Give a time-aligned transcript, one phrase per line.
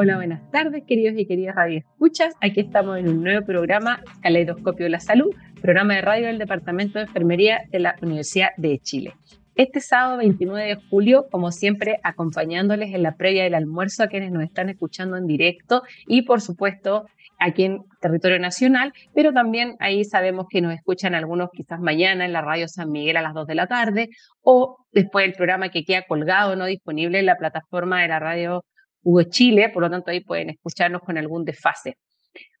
[0.00, 2.32] Hola, buenas tardes, queridos y queridas radioescuchas.
[2.40, 7.00] Aquí estamos en un nuevo programa, Caleidoscopio de la Salud, programa de radio del Departamento
[7.00, 9.14] de Enfermería de la Universidad de Chile.
[9.56, 14.30] Este sábado 29 de julio, como siempre, acompañándoles en la previa del almuerzo a quienes
[14.30, 17.06] nos están escuchando en directo y, por supuesto,
[17.40, 22.32] aquí en territorio nacional, pero también ahí sabemos que nos escuchan algunos quizás mañana en
[22.32, 24.10] la radio San Miguel a las 2 de la tarde
[24.42, 28.62] o después el programa que queda colgado, no disponible en la plataforma de la radio
[29.08, 31.96] Hugo Chile, por lo tanto ahí pueden escucharnos con algún desfase.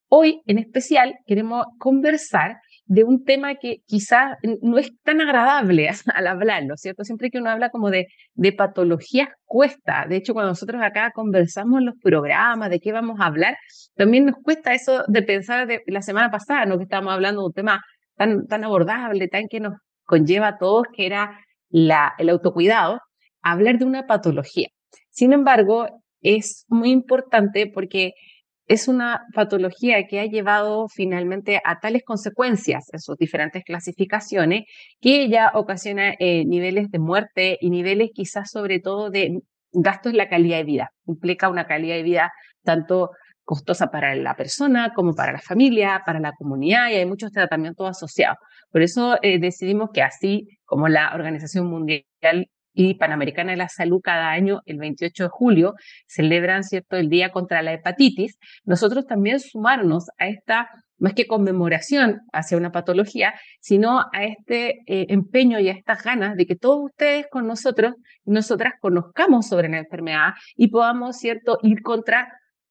[0.08, 6.26] Hoy en especial queremos conversar de un tema que quizás no es tan agradable al
[6.26, 7.04] hablarlo, ¿cierto?
[7.04, 10.06] Siempre que uno habla como de, de patologías cuesta.
[10.08, 13.58] De hecho, cuando nosotros acá conversamos en los programas de qué vamos a hablar,
[13.94, 16.78] también nos cuesta eso de pensar de la semana pasada, ¿no?
[16.78, 17.82] Que estábamos hablando de un tema
[18.16, 19.74] tan, tan abordable, tan que nos
[20.04, 23.00] conlleva a todos, que era la, el autocuidado,
[23.42, 24.68] hablar de una patología.
[25.10, 25.88] Sin embargo,
[26.20, 28.12] es muy importante porque
[28.66, 34.64] es una patología que ha llevado finalmente a tales consecuencias en sus diferentes clasificaciones
[35.00, 39.40] que ya ocasiona eh, niveles de muerte y niveles quizás sobre todo de
[39.72, 40.90] gastos en la calidad de vida.
[41.06, 42.30] Implica una calidad de vida
[42.62, 43.10] tanto
[43.42, 47.88] costosa para la persona como para la familia, para la comunidad y hay muchos tratamientos
[47.88, 48.36] asociados.
[48.70, 52.04] Por eso eh, decidimos que así como la Organización Mundial
[52.78, 55.74] y Panamericana de la Salud cada año, el 28 de julio,
[56.06, 56.96] celebran ¿cierto?
[56.96, 62.70] el Día contra la Hepatitis, nosotros también sumarnos a esta, más que conmemoración hacia una
[62.70, 67.48] patología, sino a este eh, empeño y a estas ganas de que todos ustedes con
[67.48, 67.94] nosotros
[68.24, 71.58] nosotras conozcamos sobre la enfermedad y podamos ¿cierto?
[71.64, 72.28] ir contra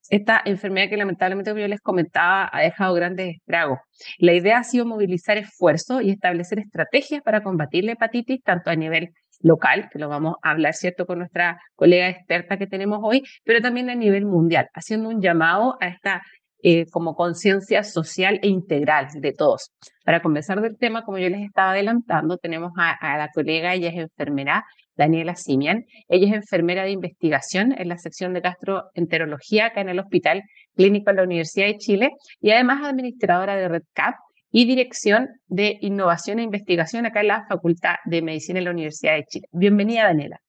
[0.09, 3.79] esta enfermedad que lamentablemente, como yo les comentaba, ha dejado grandes estragos.
[4.19, 8.75] La idea ha sido movilizar esfuerzos y establecer estrategias para combatir la hepatitis, tanto a
[8.78, 9.09] nivel
[9.42, 13.62] local, que lo vamos a hablar, ¿cierto?, con nuestra colega experta que tenemos hoy, pero
[13.62, 16.22] también a nivel mundial, haciendo un llamado a esta
[16.64, 19.72] eh, como conciencia social e integral de todos.
[20.03, 23.98] Para conversar del tema, como yo les estaba adelantando, tenemos a, la colega, ella es
[23.98, 24.66] enfermera,
[24.96, 25.86] Daniela Simian.
[26.08, 30.42] Ella es enfermera de investigación en la sección de gastroenterología acá en el Hospital
[30.75, 32.09] Clínico de la Universidad de Chile
[32.42, 34.16] y además administradora de RedCap,
[34.52, 39.16] y Dirección de Innovación e Investigación acá en la Facultad de Medicina de la Universidad
[39.16, 39.47] de Chile.
[39.52, 40.40] Bienvenida, Daniela.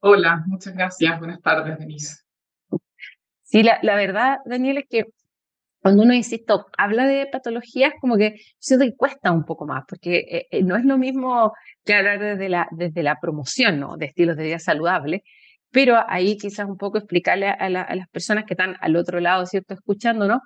[0.00, 1.18] Hola, muchas gracias.
[1.18, 2.22] Buenas tardes, Denise.
[3.42, 5.04] Sí, la, la verdad, Daniela, es que
[5.80, 10.18] cuando uno, insisto, habla de patologías, como que siento que cuesta un poco más, porque
[10.18, 11.52] eh, eh, no es lo mismo
[11.84, 13.96] que hablar desde la, desde la promoción ¿no?
[13.96, 15.22] de estilos de vida saludable,
[15.70, 19.46] pero ahí quizás un poco explicarle a, a, las personas que están al otro lado,
[19.46, 20.40] ¿cierto?, escuchándonos,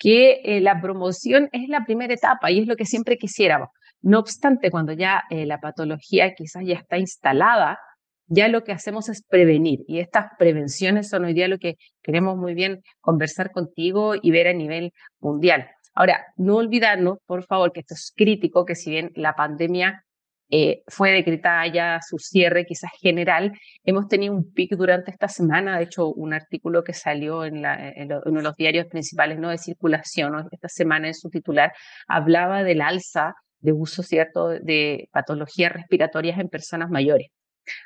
[0.00, 3.68] que eh, la promoción es la primera etapa y es lo que siempre quisiéramos.
[4.00, 7.78] No obstante, cuando ya eh, la patología quizás ya está instalada,
[8.26, 12.38] ya lo que hacemos es prevenir y estas prevenciones son hoy día lo que queremos
[12.38, 15.68] muy bien conversar contigo y ver a nivel mundial.
[15.94, 20.04] Ahora, no olvidarnos, por favor, que esto es crítico, que si bien la pandemia
[20.50, 23.52] eh, fue decretada ya su cierre quizás general.
[23.84, 28.38] Hemos tenido un pic durante esta semana, de hecho un artículo que salió en, uno
[28.38, 29.50] de los diarios principales ¿no?
[29.50, 31.72] de circulación esta semana en su titular
[32.08, 37.28] hablaba del alza de uso cierto de patologías respiratorias en personas mayores.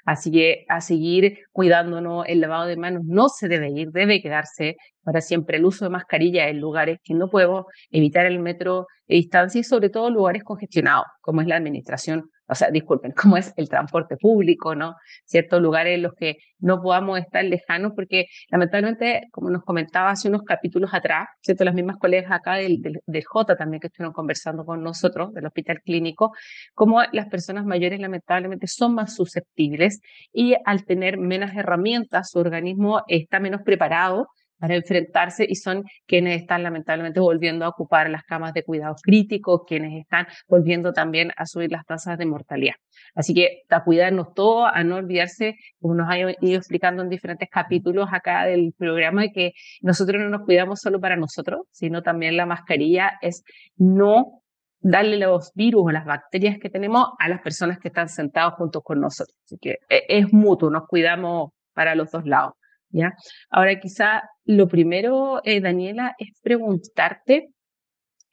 [0.06, 4.76] Así que a seguir cuidándonos, el lavado de manos no se debe ir, debe quedarse
[5.02, 9.16] para siempre el uso de mascarilla en lugares que no podemos evitar el metro de
[9.16, 13.52] distancia y sobre todo lugares congestionados, como es la administración o sea, disculpen, como es
[13.56, 14.94] el transporte público, ¿no?
[15.24, 20.28] Ciertos lugares en los que no podamos estar lejanos, porque lamentablemente, como nos comentaba hace
[20.28, 21.64] unos capítulos atrás, ¿cierto?
[21.64, 25.80] Las mismas colegas acá del, del, J también que estuvieron conversando con nosotros, del hospital
[25.84, 26.32] clínico,
[26.74, 30.00] como las personas mayores lamentablemente son más susceptibles
[30.32, 34.28] y al tener menos herramientas, su organismo está menos preparado
[34.58, 39.62] para enfrentarse y son quienes están lamentablemente volviendo a ocupar las camas de cuidados críticos,
[39.66, 42.74] quienes están volviendo también a subir las tasas de mortalidad.
[43.14, 47.48] Así que a cuidarnos todos, a no olvidarse, como nos ha ido explicando en diferentes
[47.50, 49.52] capítulos acá del programa, que
[49.82, 53.42] nosotros no nos cuidamos solo para nosotros, sino también la mascarilla es
[53.76, 54.42] no
[54.80, 58.82] darle los virus o las bacterias que tenemos a las personas que están sentados juntos
[58.84, 59.36] con nosotros.
[59.46, 62.52] Así que e, es mutuo, nos cuidamos para los dos lados.
[62.94, 63.12] ¿Ya?
[63.50, 67.48] Ahora, quizá lo primero, eh, Daniela, es preguntarte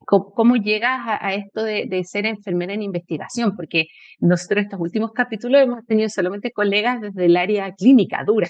[0.05, 3.85] cómo, llegas a, esto de, de, ser enfermera en investigación, porque
[4.19, 8.49] nosotros estos últimos capítulos hemos tenido solamente colegas desde el área clínica dura.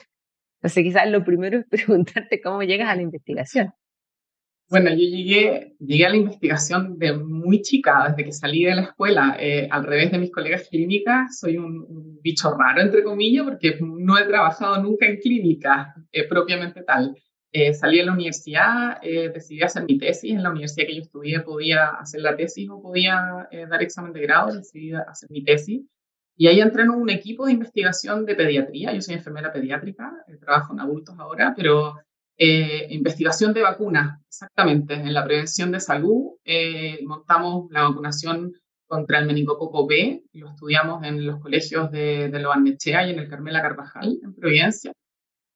[0.61, 3.71] Entonces, quizás lo primero es preguntarte cómo llegas a la investigación.
[4.71, 8.83] Bueno, yo llegué, llegué a la investigación de muy chica, desde que salí de la
[8.83, 9.35] escuela.
[9.37, 14.17] Eh, al revés de mis colegas clínicas, soy un, bicho raro, entre comillas, porque no
[14.17, 17.13] he trabajado nunca en clínica eh, propiamente tal.
[17.51, 20.31] Eh, salí de la universidad, decidí hacer mi tesis.
[20.31, 24.21] En la universidad que yo estudié podía hacer la tesis o podía dar examen de
[24.21, 25.81] grado, decidí hacer mi tesis.
[26.37, 28.93] Y ahí entré en un equipo de investigación de pediatría.
[28.93, 31.95] Yo soy enfermera pediátrica, trabajo en adultos ahora, pero
[32.43, 34.95] eh, investigación de vacunas, exactamente.
[34.95, 38.51] En la prevención de salud eh, montamos la vacunación
[38.87, 43.29] contra el meningococo B, lo estudiamos en los colegios de, de Loanechea y en el
[43.29, 44.91] Carmela Carvajal, en Providencia.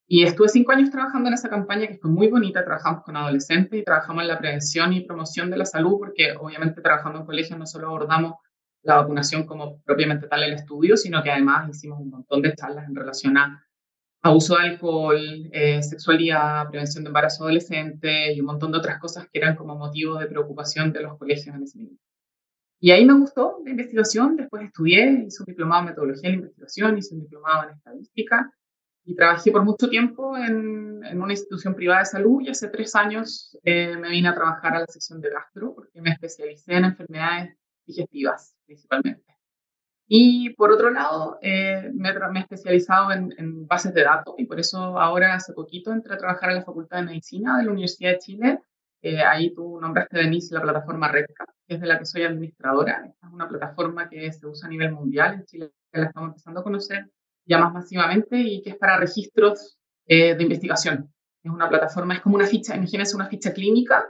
[0.06, 2.64] Y estuve cinco años trabajando en esa campaña que fue muy bonita.
[2.64, 6.82] Trabajamos con adolescentes y trabajamos en la prevención y promoción de la salud, porque obviamente
[6.82, 8.34] trabajando en colegios no solo abordamos
[8.82, 12.88] la vacunación como propiamente tal el estudio, sino que además hicimos un montón de charlas
[12.88, 13.65] en relación a
[14.26, 15.18] abuso de alcohol,
[15.52, 19.76] eh, sexualidad, prevención de embarazo adolescente y un montón de otras cosas que eran como
[19.76, 22.02] motivo de preocupación de los colegios en ese momento.
[22.78, 26.98] Y ahí me gustó la investigación, después estudié, hice un diplomado en metodología de investigación,
[26.98, 28.52] hice un diplomado en estadística
[29.04, 32.94] y trabajé por mucho tiempo en, en una institución privada de salud y hace tres
[32.94, 36.84] años eh, me vine a trabajar a la sección de gastro porque me especialicé en
[36.84, 37.56] enfermedades
[37.86, 39.35] digestivas principalmente.
[40.08, 44.78] Y por otro lado, eh, me, he especializado en, bases de datos y por eso
[45.00, 48.18] ahora hace poquito entré a trabajar en la Facultad de Medicina de la Universidad de
[48.18, 48.60] Chile.
[49.02, 53.04] Eh, ahí tú nombraste, Denise, la plataforma REDCA, que es de la que soy administradora.
[53.04, 55.34] Esta es una plataforma que se usa a nivel mundial.
[55.34, 57.10] En Chile que la estamos empezando a conocer
[57.44, 59.76] ya más masivamente y que es para registros
[60.06, 61.12] eh, de investigación.
[61.42, 64.04] Es una plataforma, es como una ficha, imagínense una ficha clínica,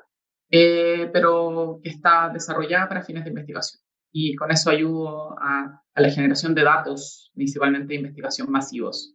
[0.49, 3.86] pero que está desarrollada para fines de investigación
[4.19, 9.15] y con eso ayudo a, la generación de datos, principalmente de investigación masivos.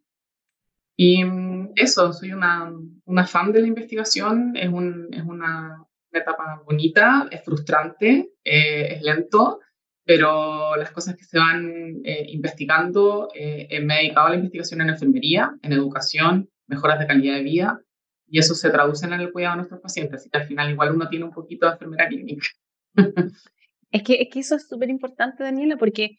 [0.96, 2.72] Y mm, eso, soy una,
[3.06, 9.02] una fan de la investigación, es, un, es una, etapa bonita, es frustrante, eh, es
[9.02, 9.60] lento,
[10.06, 14.82] pero las cosas que se van eh, investigando, eh, me he dedicado a la investigación
[14.82, 17.82] en enfermería, en educación, mejoras de calidad de vida,
[18.28, 20.94] y eso se traduce en el cuidado de nuestros pacientes, así que al final igual
[20.94, 22.46] uno tiene un poquito de enfermera clínica.
[23.92, 26.12] Es que, es que eso es súper importante, Daniela, porque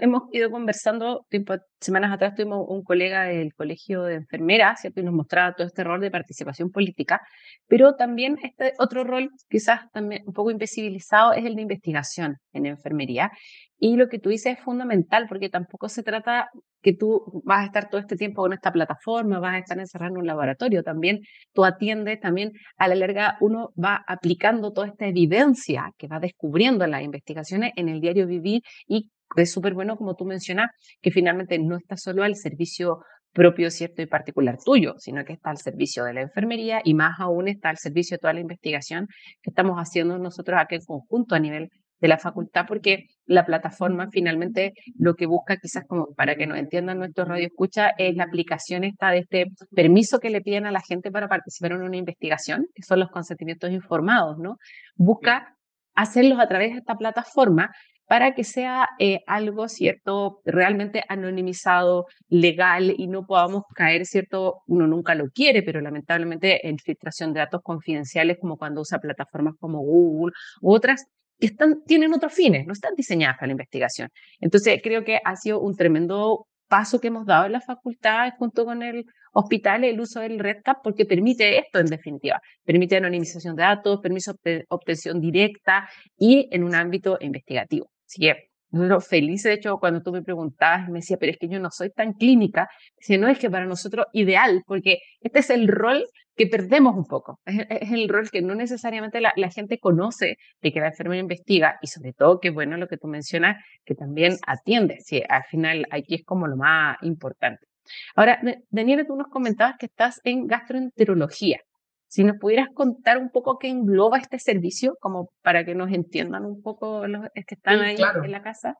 [0.00, 5.00] hemos ido conversando, tiempo, semanas atrás tuvimos un colega del colegio de enfermeras, ¿cierto?
[5.00, 7.20] Y nos mostraba todo este rol de participación política,
[7.66, 12.66] pero también este otro rol, quizás también un poco invisibilizado, es el de investigación en
[12.66, 13.30] enfermería.
[13.78, 16.48] Y lo que tú dices es fundamental, porque tampoco se trata
[16.86, 20.12] que tú vas a estar todo este tiempo con esta plataforma, vas a estar encerrado
[20.12, 21.18] en un laboratorio, también
[21.52, 26.84] tú atiendes, también a la larga uno va aplicando toda esta evidencia que va descubriendo
[26.84, 30.70] en las investigaciones en el diario vivir y es súper bueno, como tú mencionas,
[31.02, 33.00] que finalmente no está solo al servicio
[33.32, 37.18] propio, cierto y particular tuyo, sino que está al servicio de la enfermería y más
[37.18, 39.08] aún está al servicio de toda la investigación
[39.42, 41.68] que estamos haciendo nosotros aquí en conjunto a nivel
[42.00, 46.58] de la facultad, porque la plataforma finalmente lo que busca, quizás como para que nos
[46.58, 50.72] entiendan nuestro radio escucha, es la aplicación esta de este permiso que le piden a
[50.72, 54.56] la gente para participar en una investigación, que son los consentimientos informados, ¿no?
[54.96, 55.56] Busca
[55.94, 57.70] hacerlos a través de esta plataforma
[58.06, 64.86] para que sea eh, algo, ¿cierto?, realmente anonimizado, legal y no podamos caer, ¿cierto?, uno
[64.86, 69.80] nunca lo quiere, pero lamentablemente en filtración de datos confidenciales como cuando usa plataformas como
[69.80, 71.06] Google u otras
[71.38, 74.08] que están, tienen otros fines, no están diseñadas para la investigación.
[74.40, 78.64] Entonces, creo que ha sido un tremendo paso que hemos dado en la facultad junto
[78.64, 83.62] con el hospital el uso del RedCap porque permite esto en definitiva, permite anonimización de
[83.62, 85.88] datos, permiso de obtención directa
[86.18, 87.90] y en un ámbito investigativo.
[88.06, 91.48] Así que nosotros felices, de hecho, cuando tú me preguntabas, me decía, pero es que
[91.48, 95.50] yo no soy tan clínica, decía, no, es que para nosotros ideal, porque este es
[95.50, 96.04] el rol
[96.36, 100.80] que perdemos un poco, es, el rol que no necesariamente la, gente conoce de que
[100.80, 104.98] la enfermera investiga y sobre todo, que bueno lo que tú mencionas, que también atiende,
[105.00, 107.66] sí, al final aquí es como lo más importante.
[108.14, 108.40] Ahora,
[108.70, 111.60] Daniela, tú nos comentabas que estás en gastroenterología.
[112.08, 116.44] Si nos pudieras contar un poco qué engloba este servicio, como para que nos entiendan
[116.44, 118.74] un poco los que están ahí en la casa.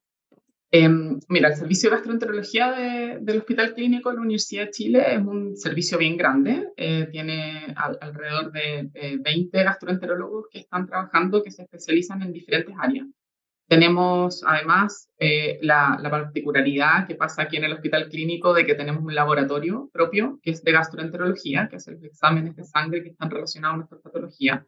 [0.71, 5.19] Em, mira, el servicio de gastroenterología del Hospital Clínico de la Universidad de Chile es
[5.21, 6.69] un servicio bien grande.
[6.77, 13.07] Eh, tiene alrededor de 20 gastroenterólogos que están trabajando, que se especializan en diferentes áreas.
[13.69, 19.03] Tenemos además eh, la, particularidad que pasa aquí en el hospital clínico de que tenemos
[19.03, 23.29] un laboratorio propio que es de gastroenterología, que hace los exámenes de sangre que están
[23.29, 24.65] relacionados a nuestra patología.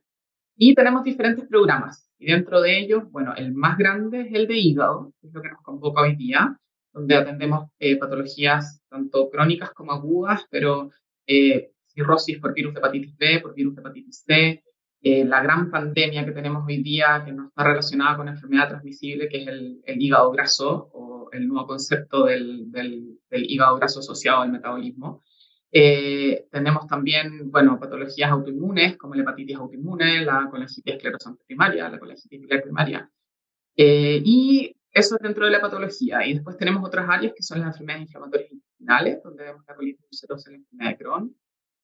[0.56, 2.07] Y tenemos diferentes programas.
[2.18, 5.40] Y dentro de ellos, bueno, el más grande es el de hígado, que es lo
[5.40, 6.58] que nos convoca hoy día,
[6.92, 10.90] donde atendemos eh, patologías tanto crónicas como agudas, pero
[11.26, 14.64] eh, cirrosis por virus de hepatitis B, por virus de hepatitis C,
[15.00, 19.28] eh, la gran pandemia que tenemos hoy día, que no está relacionada con enfermedad transmisible,
[19.28, 24.50] que es el, hígado graso o el nuevo concepto del, del, hígado graso asociado al
[24.50, 25.22] metabolismo.
[25.70, 31.98] Eh, tenemos también, bueno, patologías autoinmunes como la hepatitis autoinmune, la colangitis esclerosante primaria, la
[31.98, 33.10] colangitis biliar primaria.
[33.76, 36.26] Eh, y eso es dentro de la patología.
[36.26, 40.06] Y después tenemos otras áreas que son las enfermedades inflamatorias intestinales, donde vemos la colitis
[40.10, 41.36] ulcerosa la enfermedad de Crohn.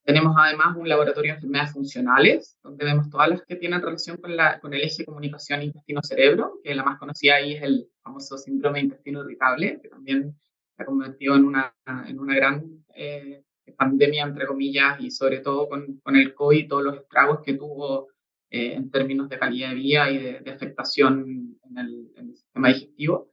[0.04, 4.36] Tenemos además un laboratorio de enfermedades funcionales, donde vemos todas las que tienen relación con,
[4.36, 8.80] la, con el eje comunicación intestino-cerebro, que la más conocida ahí es el famoso síndrome
[8.80, 10.36] de intestino irritable, que también
[10.76, 11.74] se ha convertido en una,
[12.06, 16.68] en una gran eh, pandemia, entre comillas, y sobre todo con, con el COVID y
[16.68, 18.08] todos los estragos que tuvo
[18.50, 22.68] eh, en términos de calidad de vida y de, afectación en el, en el sistema
[22.68, 23.32] digestivo.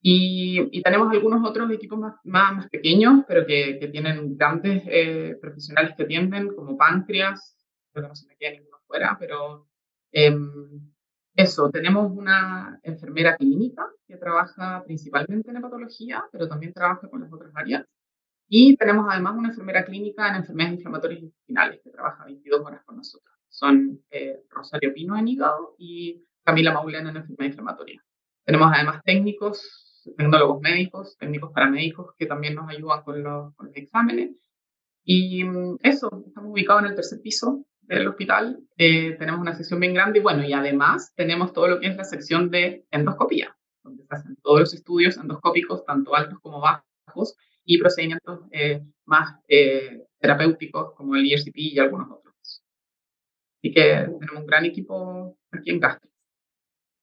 [0.00, 5.94] Y, tenemos algunos otros equipos más, más, pequeños, pero que, que tienen grandes eh, profesionales
[5.96, 7.56] que atienden, como páncreas,
[7.92, 9.68] creo que no se me queda ninguno fuera, pero
[10.12, 10.92] em,
[11.34, 17.32] eso, tenemos una enfermera clínica que trabaja principalmente en hepatología, pero también trabaja con las
[17.32, 17.84] otras áreas.
[18.48, 22.96] Y tenemos además una enfermera clínica en enfermedades inflamatorias intestinales que trabaja 22 horas con
[22.96, 23.36] nosotros.
[23.48, 28.02] Son eh, Rosario Pino en hígado y Camila Maulena en enfermedad inflamatoria.
[28.44, 34.36] Tenemos además técnicos tecnólogos médicos, técnicos paramédicos que también nos ayudan con los, exámenes.
[35.04, 39.80] Y mm, eso, estamos ubicados en el tercer piso del hospital, eh, tenemos una sección
[39.80, 43.56] bien grande y bueno, y además tenemos todo lo que es la sección de endoscopía,
[43.82, 47.34] donde se hacen todos los estudios endoscópicos, tanto altos como bajos,
[47.68, 52.34] y procedimientos eh, más eh, terapéuticos como el ERCP y algunos otros.
[53.58, 53.82] Así que
[54.20, 56.08] tenemos un gran equipo aquí en Castro.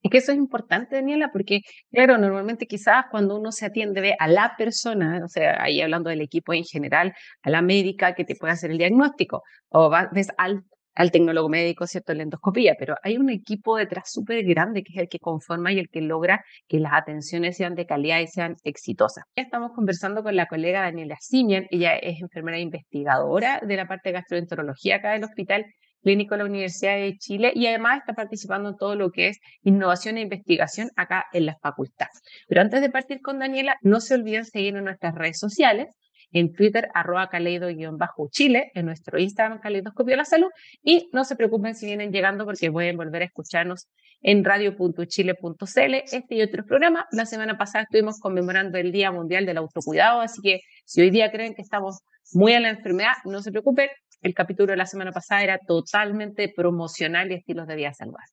[0.01, 4.15] Es que eso es importante, Daniela, porque, claro, normalmente quizás cuando uno se atiende ve
[4.17, 8.25] a la persona, o sea, ahí hablando del equipo en general, a la médica que
[8.25, 10.63] te puede hacer el diagnóstico, o ves al,
[10.95, 14.99] al tecnólogo médico, ¿cierto?, la endoscopía, pero hay un equipo detrás súper grande que es
[14.99, 18.55] el que conforma y el que logra que las atenciones sean de calidad y sean
[18.63, 19.25] exitosas.
[19.35, 24.09] Ya estamos conversando con la colega Daniela Simian, ella es enfermera investigadora de la parte
[24.09, 25.65] de gastroenterología acá del hospital
[26.05, 29.39] clínico de la Universidad de Chile y además está participando en todo lo que es
[29.63, 32.07] innovación e investigación acá en la facultad.
[32.47, 35.87] Pero antes de partir con Daniela, no se olviden seguir en nuestras redes sociales,
[36.31, 40.49] en Twitter, arroba caleido-chile, en nuestro Instagram, Caleidoscopio de la Salud,
[40.83, 43.87] y no se preocupen si vienen llegando porque pueden volver a escucharnos
[44.21, 47.05] en radio.chile.cl, este y otros programas.
[47.11, 51.31] La semana pasada estuvimos conmemorando el Día Mundial del Autocuidado, así que si hoy día
[51.31, 51.99] creen que estamos
[52.33, 53.89] muy a la enfermedad, no se preocupen,
[54.21, 58.31] el capítulo de la semana pasada era totalmente promocional y estilos de vida salvaje.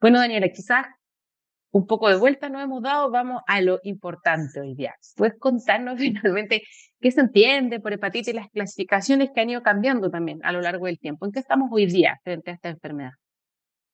[0.00, 0.86] Bueno, Daniela, quizás
[1.72, 4.94] un poco de vuelta nos hemos dado, vamos a lo importante hoy día.
[5.16, 6.62] ¿Puedes contarnos finalmente
[7.00, 10.60] qué se entiende por hepatitis y las clasificaciones que han ido cambiando también a lo
[10.60, 11.26] largo del tiempo?
[11.26, 13.12] ¿En qué estamos hoy día frente a esta enfermedad?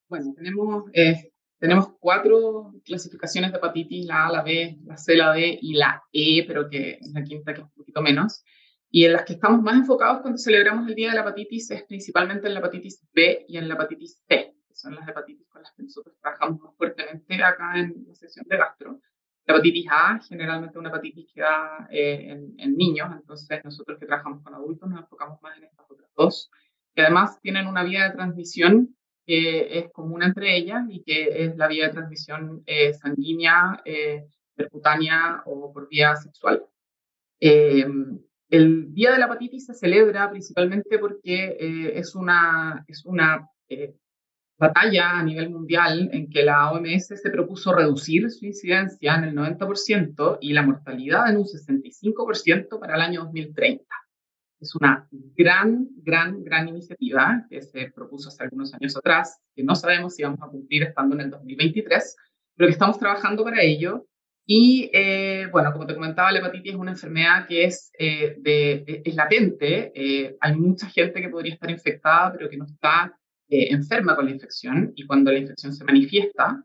[0.08, 5.32] Bueno, tenemos, eh, tenemos cuatro clasificaciones de hepatitis, la A, la B, la C, la
[5.32, 8.44] D y la E, pero que es la quinta que es un poquito menos.
[8.88, 11.82] Y en las que estamos más enfocados cuando celebramos el Día de la Hepatitis es
[11.84, 14.55] principalmente en la hepatitis B y en la hepatitis C,
[14.86, 18.56] son las hepatitis con las que nosotros trabajamos más fuertemente acá en la sesión de
[18.56, 19.00] gastro.
[19.44, 24.42] La hepatitis A, generalmente una hepatitis que da eh, en, niños, entonces nosotros que trabajamos
[24.42, 26.50] con adultos nos enfocamos más en estas otras dos,
[26.94, 31.56] que además tienen una vía de transmisión que es común entre ellas y que es
[31.56, 36.64] la vía de transmisión eh, sanguínea, eh, percutánea o por vía sexual.
[38.48, 43.96] El Día de la Hepatitis se celebra principalmente porque eh, es una, es una eh,
[44.58, 49.34] batalla a nivel mundial en que la OMS se propuso reducir su incidencia en el
[49.34, 53.84] 90% y la mortalidad en un 65% para el año 2030.
[54.58, 59.74] Es una gran, gran, gran iniciativa que se propuso hace algunos años atrás, que no
[59.74, 62.16] sabemos si vamos a cumplir estando en el 2023,
[62.56, 64.06] pero que estamos trabajando para ello
[64.48, 69.02] y eh, bueno, como te comentaba, la hepatitis es una enfermedad que es, eh, de,
[69.04, 69.92] es latente.
[69.92, 73.12] Eh, hay mucha gente que podría estar infectada, pero que no está
[73.48, 74.92] enferma con la infección.
[74.96, 76.64] Y cuando la infección se manifiesta,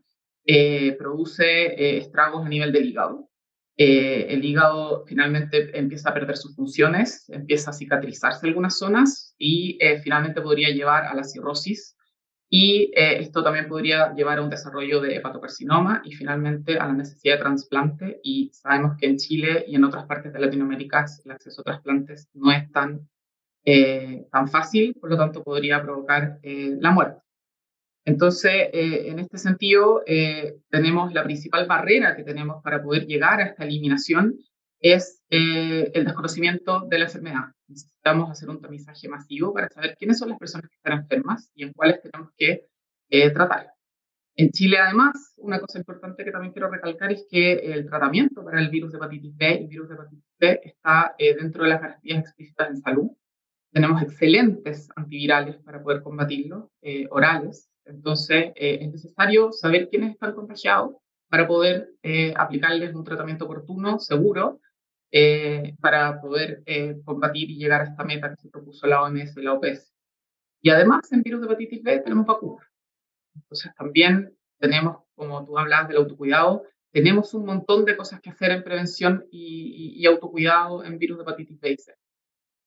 [0.98, 3.30] produce estragos a nivel del hígado.
[3.76, 10.40] el hígado finalmente empieza a perder sus funciones, empieza a cicatrizarse algunas zonas y finalmente
[10.40, 11.96] podría llevar a la cirrosis
[12.54, 16.92] y eh, esto también podría llevar a un desarrollo de hepatocarcinoma y finalmente a la
[16.92, 18.20] necesidad de trasplante.
[18.22, 22.28] Y sabemos que en Chile y en otras partes de Latinoamérica el acceso a trasplantes
[22.34, 23.08] no es tan,
[23.64, 27.20] eh, tan fácil, por lo tanto podría provocar eh, la muerte.
[28.04, 30.02] Entonces, en este sentido,
[30.68, 34.38] tenemos la principal barrera que tenemos para poder llegar a esta eliminación
[34.80, 40.30] es el desconocimiento de la enfermedad necesitamos hacer un tamizaje masivo para saber quiénes son
[40.30, 42.66] las personas que están enfermas y en cuáles tenemos que
[43.10, 43.72] eh, tratar.
[44.34, 48.60] En Chile, además, una cosa importante que también quiero recalcar es que el tratamiento para
[48.60, 51.82] el virus de hepatitis B y virus de hepatitis C está eh, dentro de las
[51.82, 53.10] garantías explícitas en salud.
[53.72, 57.70] Tenemos excelentes antivirales para poder combatirlo, eh, orales.
[57.84, 60.94] Entonces, es necesario saber quiénes están contagiados
[61.28, 61.88] para poder
[62.36, 64.60] aplicarles un tratamiento oportuno, seguro,
[65.14, 69.36] eh, para poder eh, combatir y llegar a esta meta que se propuso la OMS
[69.36, 69.92] y la OPS.
[70.62, 72.66] Y además, en virus de hepatitis B tenemos vacunas.
[73.34, 76.62] Entonces, también tenemos, como tú hablas del autocuidado,
[76.92, 81.60] tenemos un montón de cosas que hacer en prevención y, autocuidado en virus de hepatitis
[81.60, 81.94] B y C.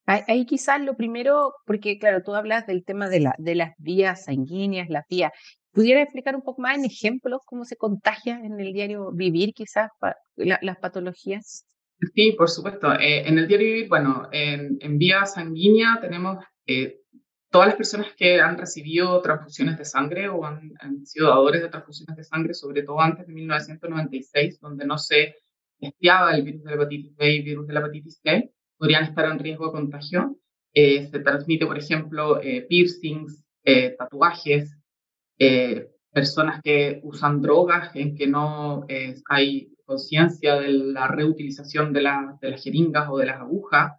[0.05, 4.25] Ahí quizás lo primero, porque claro, tú hablas del tema de, la, de las vías
[4.25, 5.31] sanguíneas, las vías.
[5.71, 9.89] ¿Pudiera explicar un poco más en ejemplos cómo se contagia en el diario vivir quizás
[10.37, 11.65] las patologías?
[12.13, 12.93] Sí, por supuesto.
[12.93, 16.99] Eh, en el diario vivir, bueno, en, vía sanguínea tenemos eh,
[17.49, 20.71] todas las personas que han recibido transfusiones de sangre o han,
[21.05, 25.35] sido dadores de transfusiones de sangre, sobre todo antes de 1996, donde no se
[25.79, 29.05] testeaba el virus de la hepatitis B y el virus de la hepatitis C, podrían
[29.05, 30.37] estar en riesgo de contagio.
[30.73, 32.39] Eh, se transmite, por ejemplo,
[32.69, 33.43] piercings,
[33.97, 34.77] tatuajes,
[36.13, 38.85] personas que usan drogas en que no
[39.29, 42.01] hay conciencia de la reutilización de,
[42.41, 43.93] de, las jeringas o de las agujas.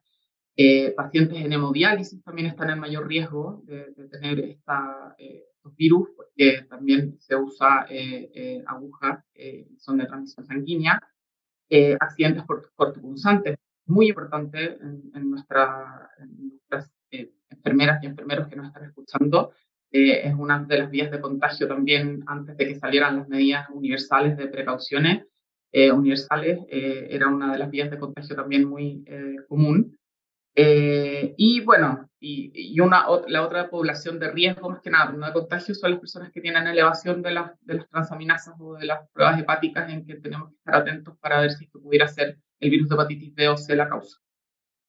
[0.59, 6.09] Eh, pacientes en hemodiálisis también están en mayor riesgo de, tener esta, eh, estos virus,
[6.17, 9.25] porque también se usa eh, agujas,
[9.79, 11.01] son de transmisión sanguínea.
[12.01, 19.53] accidentes cortopunzantes, muy importante en, nuestra, en nuestras enfermeras y enfermeros que nos están escuchando.
[19.91, 24.37] es una de las vías de contagio también antes de que salieran las medidas universales
[24.37, 25.25] de precauciones
[25.73, 29.99] eh, universales eh, era una de las vías de contagio también muy eh, común.
[30.55, 35.75] y bueno, y, una, la otra población de riesgo más que nada no de contagio
[35.75, 39.39] son las personas que tienen elevación de, las de las transaminasas o de las pruebas
[39.39, 42.89] hepáticas en que tenemos que estar atentos para ver si esto pudiera ser el virus
[42.89, 44.19] de hepatitis B o C la causa.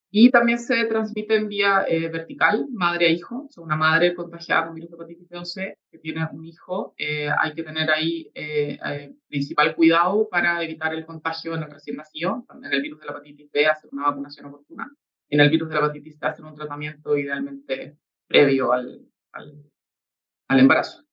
[0.10, 3.45] Y también se transmite en vía eh, vertical, madre a hijo.
[3.45, 6.45] O sea, una madre contagiada con virus de hepatitis B o C que tiene un
[6.45, 11.71] hijo, eh, hay que tener ahí eh, principal cuidado para evitar el contagio en el
[11.71, 12.45] recién nacido.
[12.63, 14.89] En el virus de la hepatitis B, hacer una vacunación oportuna.
[15.30, 19.01] En el virus de la hepatitis C, hacer un tratamiento idealmente previo al,
[19.34, 21.03] al, embarazo.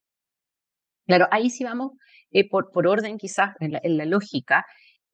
[1.06, 1.92] Claro, ahí sí vamos
[2.50, 4.64] por, por orden quizás en la, en la lógica.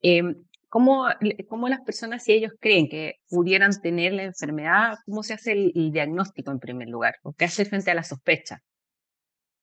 [0.01, 0.35] Em,
[0.71, 1.05] ¿Cómo,
[1.49, 5.91] ¿Cómo, las personas, si ellos creen que pudieran tener la enfermedad, cómo se hace el,
[5.91, 7.15] diagnóstico en primer lugar?
[7.23, 8.63] ¿O qué hacer frente a la sospecha?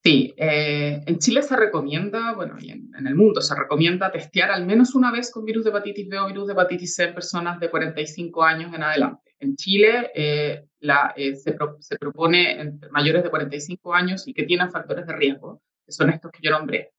[0.04, 4.66] Sí, eh, en Chile se recomienda, bueno, y en, el mundo se recomienda testear al
[4.66, 7.58] menos una vez con virus de hepatitis B o virus de hepatitis C en personas
[7.58, 9.32] de 45 años en adelante.
[9.38, 10.66] En Chile eh,
[11.16, 15.62] eh, se, se, propone entre mayores de 45 años y que tienen factores de riesgo,
[15.86, 16.92] que son estos que yo nombré.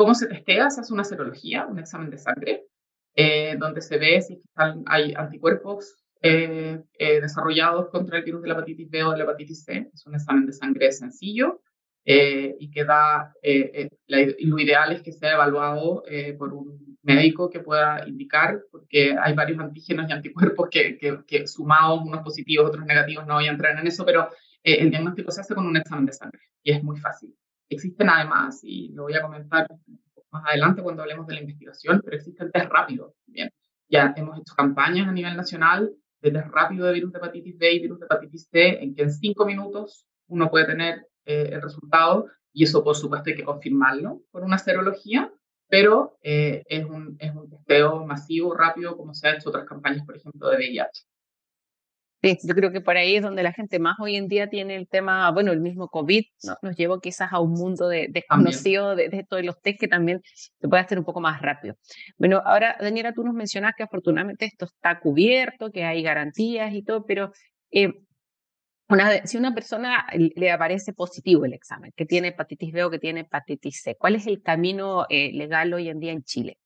[0.00, 0.70] ¿Cómo se testea?
[0.70, 2.64] Se hace una serología, un examen de sangre,
[3.14, 4.40] eh, donde se ve si
[4.86, 9.24] hay anticuerpos eh, eh, desarrollados contra el virus de la hepatitis B o de la
[9.24, 9.90] hepatitis C.
[9.92, 11.60] Es un examen de sangre sencillo
[12.02, 13.34] y que da,
[14.08, 16.02] lo ideal es que sea evaluado
[16.38, 22.00] por un médico que pueda indicar, porque hay varios antígenos y anticuerpos que, que, sumados,
[22.06, 24.30] unos positivos, otros negativos, no voy a entrar en eso, pero
[24.62, 27.36] el diagnóstico se hace con un examen de sangre y es muy fácil.
[27.70, 29.66] Existen además, y lo voy a comentar
[30.32, 33.50] más adelante cuando hablemos de la investigación, pero existen test rápidos también.
[33.88, 37.72] Ya hemos hecho campañas a nivel nacional de test rápido de virus de hepatitis B
[37.72, 41.62] y virus de hepatitis C, en que en cinco minutos uno puede tener eh, el
[41.62, 45.32] resultado, y eso por supuesto hay que confirmarlo por una serología,
[45.68, 50.04] pero eh, es, un, es un testeo masivo, rápido, como se ha hecho otras campañas,
[50.04, 51.04] por ejemplo, de VIH.
[52.22, 54.76] Sí, yo creo que por ahí es donde la gente más hoy en día tiene
[54.76, 56.22] el tema, bueno, el mismo COVID
[56.60, 60.20] nos llevó quizás a un mundo de, desconocido de, de, todos los test que también
[60.24, 61.76] se puede hacer un poco más rápido.
[62.18, 66.82] Bueno, ahora, Daniela, tú nos mencionas que afortunadamente esto está cubierto, que hay garantías y
[66.82, 67.32] todo, pero
[67.70, 67.90] eh,
[68.90, 72.98] una, si una persona le aparece positivo el examen, que tiene hepatitis B o que
[72.98, 76.58] tiene hepatitis C, ¿cuál es el camino eh, legal hoy en día en Chile?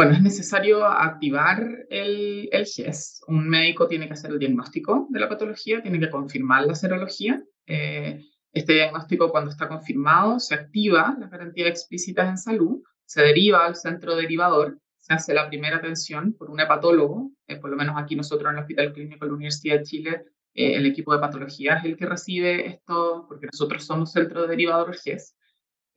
[0.00, 3.22] Bueno, es necesario activar el, el GES.
[3.26, 7.42] Un médico tiene que hacer el diagnóstico de la patología, tiene que confirmar la serología.
[7.66, 13.66] Eh, Este diagnóstico, cuando está confirmado, se activa las garantías explícitas en salud, se deriva
[13.66, 17.96] al centro derivador, se hace la primera atención por un hepatólogo, eh, por lo menos
[17.98, 21.20] aquí nosotros en el Hospital Clínico de la Universidad de Chile, eh, el equipo de
[21.20, 25.36] patología es el que recibe esto, porque nosotros somos centro derivador GES,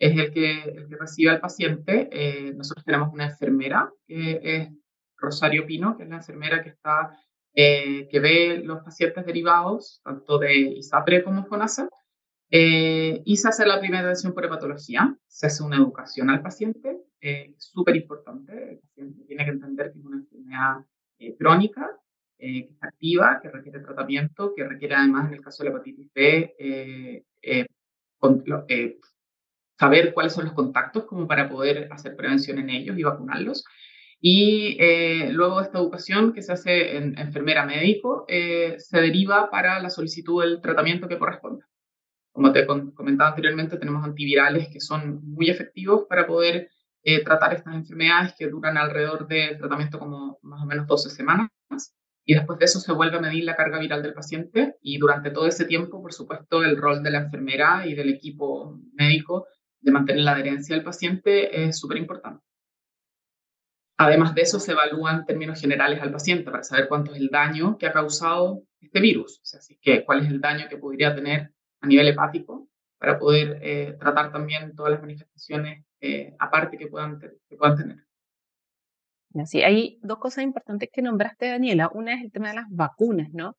[0.06, 2.10] es el que, el que recibe al paciente.
[2.12, 4.70] Eh, nosotros tenemos una enfermera, que es
[5.18, 7.18] Rosario Pino, que es la enfermera que está
[7.56, 11.88] que ve los pacientes derivados, tanto de ISAPRE como FONASA,
[12.56, 17.00] eh, y se hace la primera atención por hepatología, se hace una educación al paciente,
[17.20, 20.86] eh, súper importante, el paciente tiene que entender que es una enfermedad
[21.18, 21.90] eh, crónica,
[22.38, 26.12] que está activa, que requiere tratamiento, que requiere además, en el caso de la hepatitis
[26.14, 27.26] B,
[29.84, 33.66] saber cuáles son los contactos como para poder hacer prevención en ellos y vacunarlos.
[34.22, 34.78] Y
[35.32, 40.42] luego de esta educación que se hace en enfermera médico, se deriva para la solicitud
[40.42, 41.68] del tratamiento que corresponda.
[42.32, 46.70] Como te comentaba anteriormente, tenemos antivirales que son muy efectivos para poder
[47.04, 51.50] eh, tratar estas enfermedades que duran alrededor del tratamiento como más o menos 12 semanas.
[52.26, 55.30] Y después de eso se vuelve a medir la carga viral del paciente y durante
[55.30, 59.46] todo ese tiempo, por supuesto, el rol de la enfermera y del equipo médico
[59.84, 62.44] de mantener la adherencia del paciente es súper importante.
[63.98, 67.78] Además de eso, se evalúan términos generales al paciente para saber cuánto es el daño
[67.78, 71.14] que ha causado este virus, o sea, así que cuál es el daño que podría
[71.14, 72.68] tener a nivel hepático
[72.98, 77.98] para poder eh, tratar también todas las manifestaciones eh, aparte que puedan, que puedan tener.
[79.46, 81.90] Sí, hay dos cosas importantes que nombraste, Daniela.
[81.94, 83.58] Una es el tema de las vacunas, ¿no?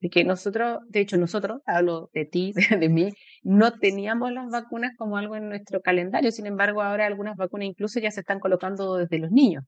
[0.00, 5.16] Porque nosotros, de hecho, nosotros, hablo de ti, de mí, no teníamos las vacunas como
[5.16, 6.30] algo en nuestro calendario.
[6.30, 9.64] Sin embargo, ahora algunas vacunas incluso ya se están colocando desde los niños.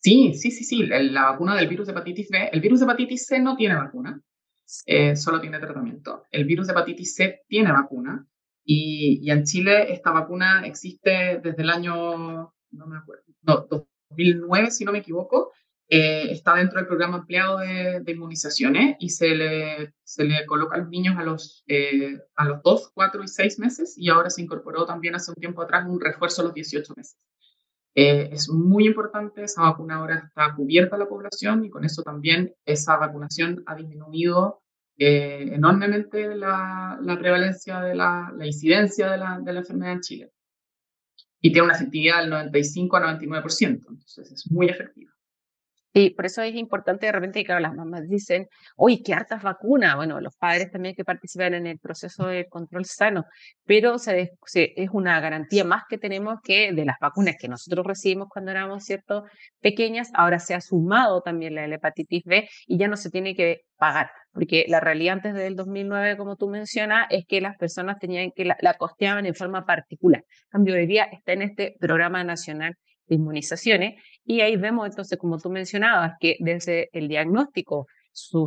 [0.00, 0.86] Sí, sí, sí, sí.
[0.86, 2.50] La vacuna del virus de hepatitis B.
[2.52, 4.20] El virus de hepatitis C no tiene vacuna.
[4.86, 6.24] Eh, solo tiene tratamiento.
[6.30, 8.26] El virus de hepatitis C tiene vacuna
[8.64, 14.92] y, en Chile esta vacuna existe desde el año, no me acuerdo, 2009 si no
[14.92, 15.52] me equivoco,
[15.94, 20.78] eh, está dentro del programa ampliado de, inmunizaciones y se le, se le coloca a
[20.78, 24.40] los niños a los, eh, a los 2, 4 y 6 meses y ahora se
[24.40, 27.18] incorporó también hace un tiempo atrás un refuerzo a los 18 meses.
[27.94, 32.54] es muy importante, esa vacuna ahora está cubierta a la población y con eso también
[32.64, 34.62] esa vacunación ha disminuido
[34.96, 40.32] eh, enormemente la, prevalencia de la, incidencia de la, de la, enfermedad en Chile.
[41.42, 45.11] Y tiene una efectividad del 95 a 99%, entonces es muy efectiva.
[45.94, 49.94] Y por eso es importante de repente, que las mamás dicen, uy, qué hartas vacunas.
[49.96, 53.24] Bueno, los padres también que participan en el proceso de control sano,
[53.66, 58.50] pero es una garantía más que tenemos que de las vacunas que nosotros recibimos cuando
[58.50, 59.24] éramos, ¿cierto?,
[59.60, 63.60] pequeñas, ahora se ha sumado también la hepatitis B y ya no se tiene que
[63.76, 64.10] pagar.
[64.32, 68.46] Porque la realidad antes del 2009, como tú mencionas, es que las personas tenían que
[68.46, 70.24] la, la costeaban en forma particular.
[70.48, 72.76] cambio, de día está en este programa nacional
[73.06, 73.94] de inmunizaciones.
[74.24, 78.46] Y ahí vemos entonces, como tú mencionabas, que desde el diagnóstico, su,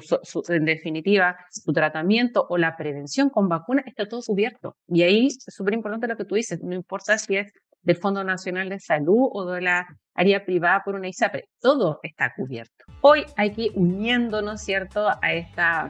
[0.50, 4.76] en definitiva, su tratamiento o la prevención con vacunas está todo cubierto.
[4.88, 8.24] Y ahí es súper importante lo que tú dices, no importa si es del Fondo
[8.24, 9.86] Nacional de Salud o de la
[10.16, 12.86] área privada por una ISAPRE, todo está cubierto.
[13.02, 15.90] Hoy hay que ir uniéndonos, ¿cierto?, a esta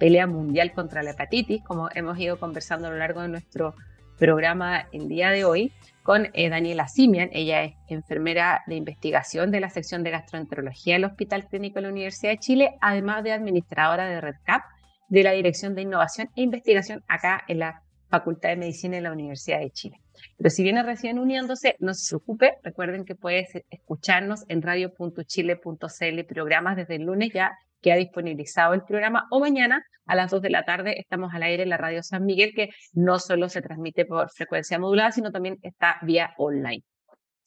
[0.00, 3.74] pelea mundial contra la hepatitis, como hemos ido conversando a lo largo de nuestro
[4.18, 5.72] programa el día de hoy
[6.08, 7.28] con eh, Daniela Simian.
[7.34, 11.90] Ella es enfermera de investigación de la sección de gastroenterología del Hospital Clínico de la
[11.90, 14.62] Universidad de Chile, además de administradora de RedCap
[15.10, 19.12] de la Dirección de Innovación e Investigación acá en la Facultad de Medicina de la
[19.12, 20.00] Universidad de Chile.
[20.38, 26.76] Pero si viene recién uniéndose, no se preocupe, recuerden que puedes escucharnos en radio.chile.cl programas
[26.76, 30.50] desde el lunes ya que ha disponibilizado el programa o mañana a las 2 de
[30.50, 34.04] la tarde estamos al aire en la radio San Miguel que no solo se transmite
[34.04, 36.82] por frecuencia modulada, sino también está vía online.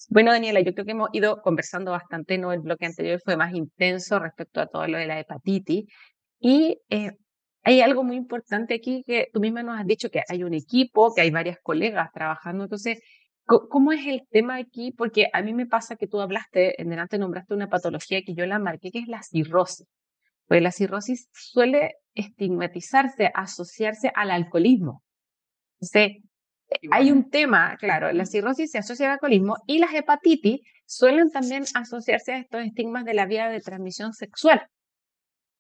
[0.09, 2.53] Bueno, Daniela, yo creo que hemos ido conversando bastante, ¿no?
[2.53, 5.85] El bloque anterior fue más intenso respecto a todo lo de la hepatitis
[6.39, 7.11] y eh,
[7.63, 11.13] hay algo muy importante aquí que tú misma nos has dicho que hay un equipo,
[11.13, 12.99] que hay varias colegas trabajando, entonces
[13.45, 14.91] ¿Cómo es el tema aquí?
[14.91, 18.45] Porque a mí me pasa que tú hablaste, en delante nombraste una patología que yo
[18.45, 19.87] la marqué, que es la cirrosis.
[20.51, 25.01] Pues la cirrosis suele estigmatizarse, asociarse al alcoholismo.
[25.79, 26.23] Entonces,
[26.91, 31.63] hay un tema, claro, la cirrosis se asocia al alcoholismo y las hepatitis suelen también
[31.73, 34.67] asociarse a estos estigmas de la vía de transmisión sexual.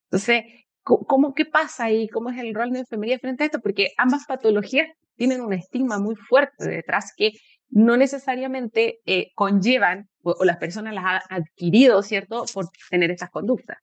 [0.09, 0.43] Entonces,
[0.83, 2.09] ¿cómo, ¿qué pasa ahí?
[2.09, 3.61] ¿Cómo es el rol de enfermería frente a esto?
[3.61, 7.31] Porque ambas patologías tienen un estigma muy fuerte detrás que
[7.69, 13.29] no necesariamente eh, conllevan o, o, las personas las han adquirido, ¿cierto?, por tener estas
[13.29, 13.77] conductas.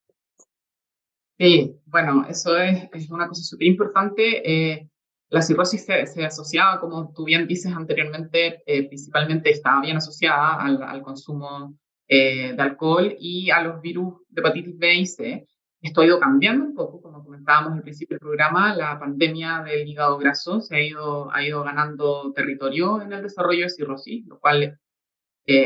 [1.38, 4.72] Sí, bueno, eso es, una cosa súper importante.
[4.72, 4.90] Eh,
[5.29, 11.03] la cirrosis se, asociaba, como tú bien dices anteriormente, eh, principalmente estaba bien asociada al,
[11.03, 15.46] consumo eh, de alcohol y a los virus de hepatitis B y C.
[15.81, 19.87] Esto ha ido cambiando un poco, como comentábamos al principio del programa, la pandemia del
[19.87, 24.40] hígado graso se ha ido, ha ido ganando territorio en el desarrollo de cirrosis, lo
[24.40, 24.81] cual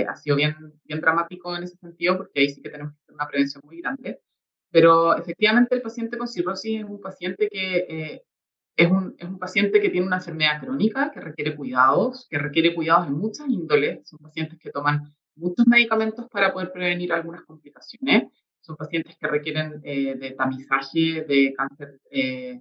[0.08, 0.54] ha sido bien,
[0.85, 4.20] bien dramático en ese sentido, porque ahí sí que tenemos una prevención muy grande.
[4.72, 8.22] Pero efectivamente el paciente con cirrosis es un paciente que
[8.76, 12.74] es un, es un, paciente que tiene una enfermedad crónica, que requiere cuidados, que requiere
[12.74, 14.08] cuidados en muchas índoles.
[14.08, 18.28] Son pacientes que toman muchos medicamentos para poder prevenir algunas complicaciones.
[18.61, 22.61] Son pacientes que requieren eh, de tamizaje de cáncer eh,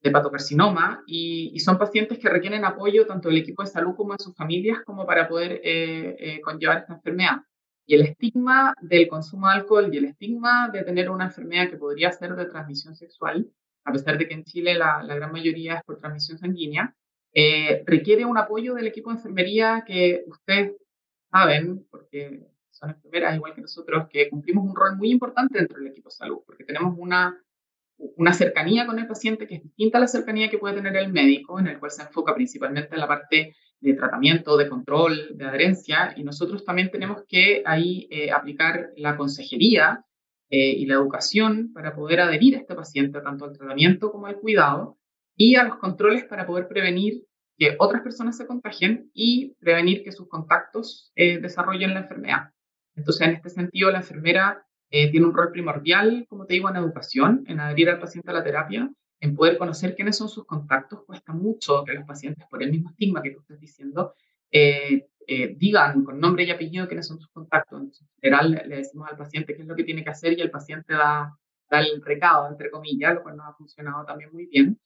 [0.00, 4.12] de patocarcinoma y, y, son pacientes que requieren apoyo tanto del equipo de salud como
[4.12, 7.38] de sus familias como para poder eh, conllevar esta enfermedad.
[7.88, 11.76] Y el estigma del consumo de alcohol y el estigma de tener una enfermedad que
[11.76, 13.50] podría ser de transmisión sexual
[13.88, 16.94] a pesar de que en Chile la, gran mayoría es por transmisión sanguínea,
[17.32, 20.72] eh, requiere un apoyo del equipo de enfermería que ustedes
[21.30, 25.88] saben, porque son enfermeras igual que nosotros, que cumplimos un rol muy importante dentro del
[25.88, 27.42] equipo de salud, porque tenemos una,
[27.96, 31.12] una cercanía con el paciente que es distinta a la cercanía que puede tener el
[31.12, 35.44] médico, en el cual se enfoca principalmente en la parte de tratamiento, de control, de
[35.44, 40.04] adherencia, y nosotros también tenemos que ahí eh, aplicar la consejería
[40.50, 44.36] eh, y la educación para poder adherir a este paciente tanto al tratamiento como al
[44.36, 44.98] cuidado
[45.36, 47.22] y a los controles para poder prevenir
[47.58, 52.50] que otras personas se contagien y prevenir que sus contactos eh, desarrollen la enfermedad.
[52.94, 56.76] Entonces, en este sentido, la enfermera eh, tiene un rol primordial, como te digo, en
[56.76, 61.04] educación, en adherir al paciente a la terapia, en poder conocer quiénes son sus contactos.
[61.04, 64.14] Cuesta mucho que los pacientes, por el mismo estigma que tú estás diciendo,
[64.50, 65.08] eh,
[65.56, 67.82] digan con nombre y apellido quiénes son sus contactos.
[67.82, 70.50] En general le, decimos al paciente qué es lo que tiene que hacer y el
[70.50, 71.36] paciente da,
[71.70, 74.78] da el recado, entre comillas, lo cual nos ha funcionado también muy bien.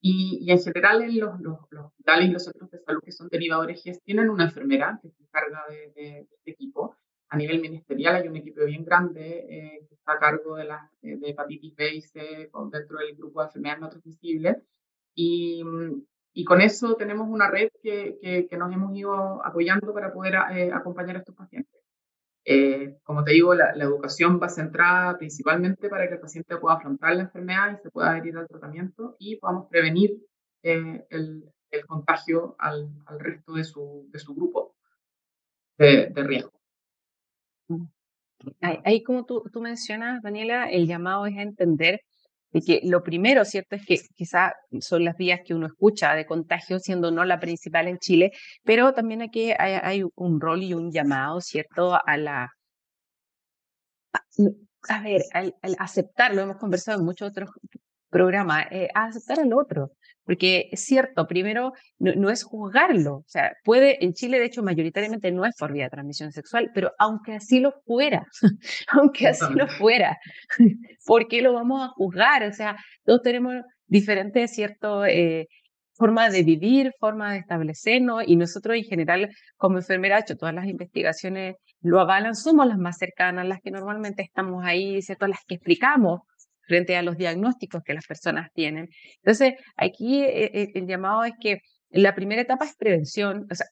[0.00, 3.12] Y, y en general en los, los, los, hospitales y los centros de salud que
[3.12, 6.96] son derivadores GES tienen una enfermera que se encarga de, de, este equipo.
[7.34, 10.88] A nivel ministerial hay un equipo bien grande eh, que está a cargo de, la,
[11.02, 14.56] de hepatitis B y C dentro del grupo de enfermedades no transmisibles.
[15.16, 15.64] Y,
[16.32, 20.70] y con eso tenemos una red que, que, nos hemos ido apoyando para poder eh,
[20.72, 21.80] acompañar a estos pacientes.
[22.44, 27.16] Eh, como te digo, la, educación va centrada principalmente para que el paciente pueda afrontar
[27.16, 30.18] la enfermedad y se pueda adherir al tratamiento y podamos prevenir
[30.62, 34.76] eh, el, el, contagio al, al, resto de su, de su grupo
[35.78, 36.52] de, de riesgo.
[38.60, 42.00] Ahí, como tú, tú mencionas, Daniela, el llamado es a entender
[42.54, 43.74] y que lo primero, ¿cierto?
[43.74, 47.88] Es que quizá son las vías que uno escucha de contagio, siendo no la principal
[47.88, 48.30] en Chile,
[48.62, 51.98] pero también aquí hay, un rol y un llamado, ¿cierto?
[52.06, 52.50] A la...
[54.88, 57.50] A, ver, al, aceptar, lo hemos conversado en muchos otros
[58.08, 59.90] programas, eh, a aceptar al otro,
[60.24, 63.16] porque es cierto, primero, no, es juzgarlo.
[63.16, 66.70] O sea, puede, en Chile, de hecho, mayoritariamente no es por vía de transmisión sexual,
[66.74, 68.26] pero aunque así lo fuera,
[68.92, 70.16] aunque así lo fuera,
[71.06, 72.44] ¿por qué lo vamos a juzgar?
[72.44, 73.54] O sea, todos tenemos
[73.86, 75.46] diferentes, cierto, eh,
[75.94, 80.66] formas de vivir, formas de establecernos, y nosotros en general, como enfermera, hecho todas las
[80.66, 85.26] investigaciones lo avalan, somos las más cercanas, las que normalmente estamos ahí, ¿cierto?
[85.26, 86.22] Las que explicamos
[86.66, 88.88] frente a los diagnósticos que las personas tienen.
[89.16, 93.66] Entonces, aquí eh, eh, el llamado es que la primera etapa es prevención, o sea,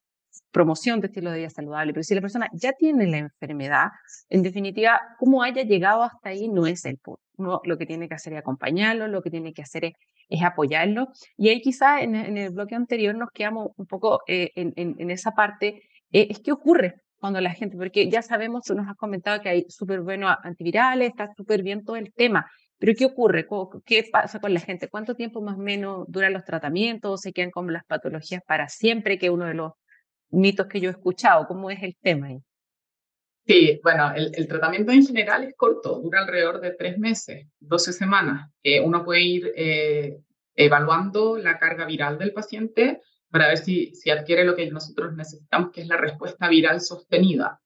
[0.51, 3.89] promoción de estilo de vida saludable, pero si la persona ya tiene la enfermedad,
[4.29, 7.21] en definitiva, cómo haya llegado hasta ahí no es el punto.
[7.37, 9.93] Uno lo que tiene que hacer es acompañarlo, lo que tiene que hacer es,
[10.43, 11.09] apoyarlo.
[11.37, 15.33] Y ahí quizá en, el bloque anterior nos quedamos un poco eh, en, en, esa
[15.33, 19.49] parte, es qué ocurre cuando la gente, porque ya sabemos, tú nos has comentado que
[19.49, 22.47] hay súper buenos antivirales, está súper bien todo el tema,
[22.83, 23.47] pero ¿qué ocurre?
[23.87, 24.89] ¿Qué pasa con la gente?
[24.89, 27.21] ¿Cuánto tiempo más o menos duran los tratamientos?
[27.21, 29.21] ¿Se quedan con las patologías para siempre?
[29.21, 29.75] Que es uno de los
[30.31, 31.47] mitos que yo he escuchado.
[31.47, 32.41] ¿Cómo es el tema ahí?
[33.47, 38.51] Sí, bueno, el, tratamiento en general es corto, dura alrededor de tres meses, 12 semanas.
[38.65, 40.19] Eh, uno puede ir eh,
[40.57, 45.71] evaluando la carga viral del paciente para ver si, si adquiere lo que nosotros necesitamos,
[45.71, 47.62] que es la respuesta viral sostenida.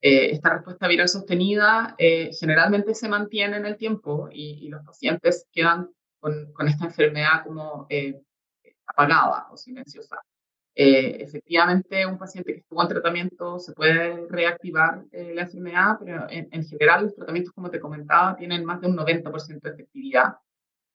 [0.00, 5.48] Eh, esta respuesta viral sostenida eh, generalmente se mantiene en el tiempo y, los pacientes
[5.52, 8.20] quedan con, con esta enfermedad como eh,
[8.86, 10.22] apagada o silenciosa.
[10.74, 17.04] efectivamente, un paciente que estuvo en tratamiento se puede reactivar la enfermedad, pero en, general
[17.04, 20.36] los tratamientos, como te comentaba, tienen más de un 90% de efectividad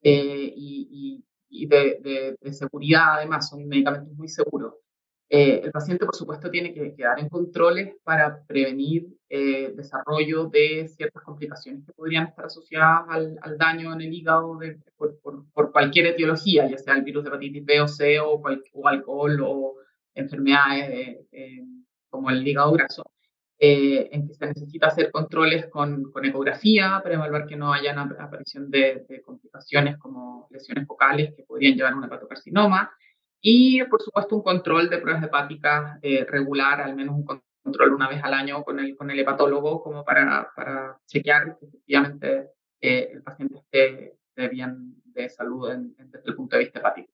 [0.02, 4.83] y, y, y de, de, de seguridad, además, son medicamentos muy seguros.
[5.36, 10.88] Eh, el paciente, por supuesto, tiene que quedar en controles para prevenir eh, desarrollo de
[10.88, 14.60] ciertas complicaciones que podrían estar asociadas al, daño en el hígado
[14.96, 18.44] por, cualquier etiología, ya sea el virus de hepatitis B o C o,
[18.74, 19.76] o alcohol o
[20.14, 21.18] enfermedades
[22.12, 23.04] como el hígado graso.
[23.66, 28.70] Eh, en que se necesita hacer controles con, ecografía para evaluar que no haya aparición
[28.70, 32.92] de, complicaciones como lesiones focales que podrían llevar a un hepatocarcinoma.
[33.46, 37.26] Y, por supuesto, un control de pruebas hepáticas eh, regular, al menos un
[37.62, 41.66] control una vez al año con el, con el hepatólogo, como para, para chequear que
[41.66, 44.18] efectivamente eh, el paciente esté,
[44.50, 47.12] bien de salud desde el punto de vista hepático.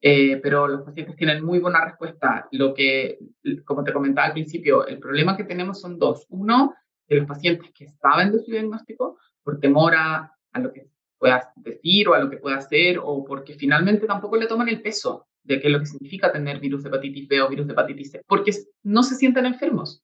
[0.00, 2.48] Eh, pero los pacientes tienen muy buena respuesta.
[2.50, 3.18] Lo que,
[3.66, 6.26] como te comentaba al principio, el problema que tenemos son dos.
[6.30, 6.74] Uno,
[7.08, 10.88] de los pacientes que saben de su diagnóstico por temor a, lo que
[11.18, 14.80] pueda decir o a lo que pueda hacer o porque finalmente tampoco le toman el
[14.80, 17.72] peso de qué es lo que significa tener virus de hepatitis B o virus de
[17.72, 18.52] hepatitis C, porque
[18.82, 20.02] no se sienten enfermos.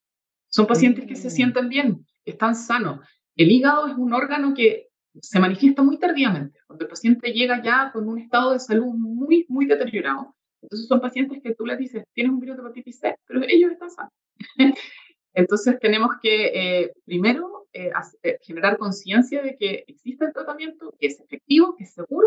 [0.48, 1.30] Son pacientes que se mm.
[1.30, 3.00] sienten bien, están sanos.
[3.36, 4.88] El hígado es un órgano que
[5.20, 9.46] se manifiesta muy tardíamente, cuando el paciente llega ya con un estado de salud muy,
[9.48, 10.34] muy deteriorado.
[10.62, 13.72] Entonces son pacientes que tú les dices, tienes un virus de hepatitis C, pero ellos
[13.72, 14.12] están sanos.
[15.34, 21.06] Entonces tenemos que eh, primero eh, eh, generar conciencia de que existe el tratamiento, que
[21.06, 22.26] es efectivo, que es seguro,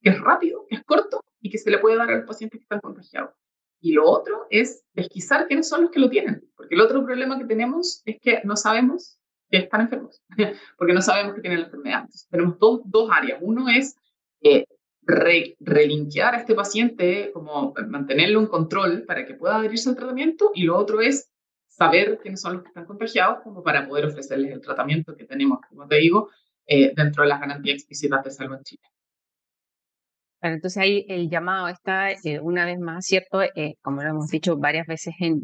[0.00, 2.58] que es rápido, que es corto y que se le puede dar a los pacientes
[2.58, 3.30] que están contagiados.
[3.80, 7.38] Y lo otro es pesquisar quiénes son los que lo tienen, porque el otro problema
[7.38, 9.18] que tenemos es que no sabemos
[9.50, 10.20] que están enfermos,
[10.78, 12.00] porque no sabemos que tienen la enfermedad.
[12.00, 13.38] Entonces, tenemos dos, dos áreas.
[13.40, 13.96] Uno es
[14.42, 14.66] eh,
[15.02, 20.64] relinquear a este paciente, como mantenerlo en control para que pueda adherirse al tratamiento, y
[20.64, 21.30] lo otro es
[21.66, 25.60] saber quiénes son los que están contagiados, como para poder ofrecerles el tratamiento que tenemos,
[25.68, 26.30] como te digo,
[26.66, 28.82] eh, dentro de las garantías explícitas de salud en Chile.
[30.40, 33.42] Entonces ahí el llamado está eh, una vez más, ¿cierto?
[33.42, 35.40] Eh, como lo hemos dicho varias veces en,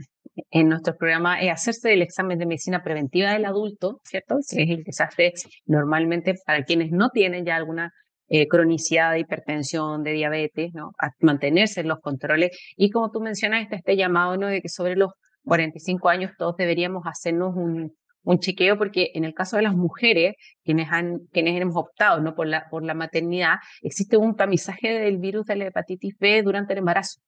[0.51, 4.37] en nuestro programa es hacerse el examen de medicina preventiva del adulto, ¿cierto?
[4.49, 5.33] Que es el que se hace
[5.67, 7.91] normalmente para quienes no tienen ya alguna
[8.29, 10.93] eh, cronicidad de hipertensión, de diabetes, ¿no?
[10.99, 12.57] A mantenerse en los controles.
[12.77, 14.47] Y como tú mencionas, está este llamado, ¿no?
[14.47, 15.13] De que sobre los
[15.45, 17.93] 45 años todos deberíamos hacernos un,
[18.25, 20.35] un chequeo porque en el caso de las mujeres,
[20.65, 22.35] quienes, han, quienes hemos optado ¿no?
[22.35, 26.73] por, la, por la maternidad, existe un tamizaje del virus de la hepatitis B durante
[26.73, 27.21] el embarazo.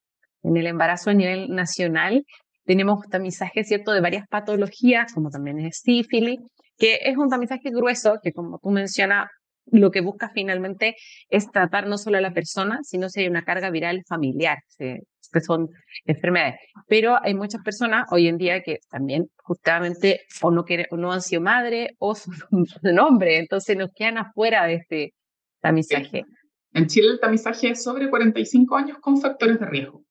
[0.42, 2.24] En el embarazo a nivel nacional
[2.64, 6.40] tenemos tamizaje, ¿cierto?, de varias patologías, como también es sífilis,
[6.76, 9.28] que es un tamizaje grueso que, como tú mencionas,
[9.72, 10.96] lo que busca finalmente
[11.28, 15.40] es tratar no solo a la persona, sino si hay una carga viral familiar, que
[15.40, 15.68] son
[16.04, 16.60] enfermedades.
[16.86, 21.22] Pero hay muchas personas hoy en día que también justamente o no, o no han
[21.22, 22.34] sido madre o son
[23.00, 25.14] hombre, entonces nos quedan afuera de este
[25.60, 26.24] tamizaje.
[26.72, 30.04] En Chile el tamizaje es sobre 45 años con factores de riesgo.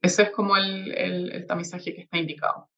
[0.00, 2.68] Ese es como el, el, tamizaje que está indicado.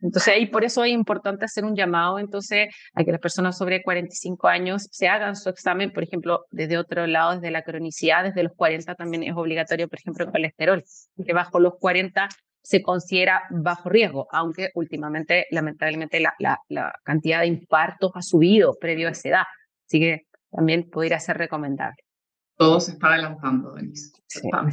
[0.00, 3.82] Entonces ahí por eso es importante hacer un llamado entonces a que las personas sobre
[3.82, 8.42] 45 años se hagan su examen, por ejemplo, desde otro lado, desde la cronicidad, desde
[8.42, 10.82] los 40 también es obligatorio, por ejemplo, colesterol,
[11.24, 12.28] que bajo los 40
[12.62, 18.74] se considera bajo riesgo, aunque últimamente, lamentablemente, la, la, la cantidad de infartos ha subido
[18.80, 19.44] previo a esa edad,
[19.86, 21.96] así que también podría ser recomendable
[22.56, 24.12] todo se está adelantando, Denise.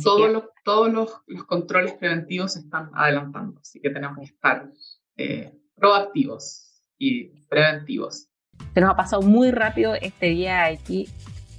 [0.04, 4.70] todos los, todos los, controles preventivos se están adelantando, así que tenemos que estar
[5.18, 8.28] eh, proactivos y preventivos.
[8.74, 11.10] Se nos ha pasado muy rápido este día aquí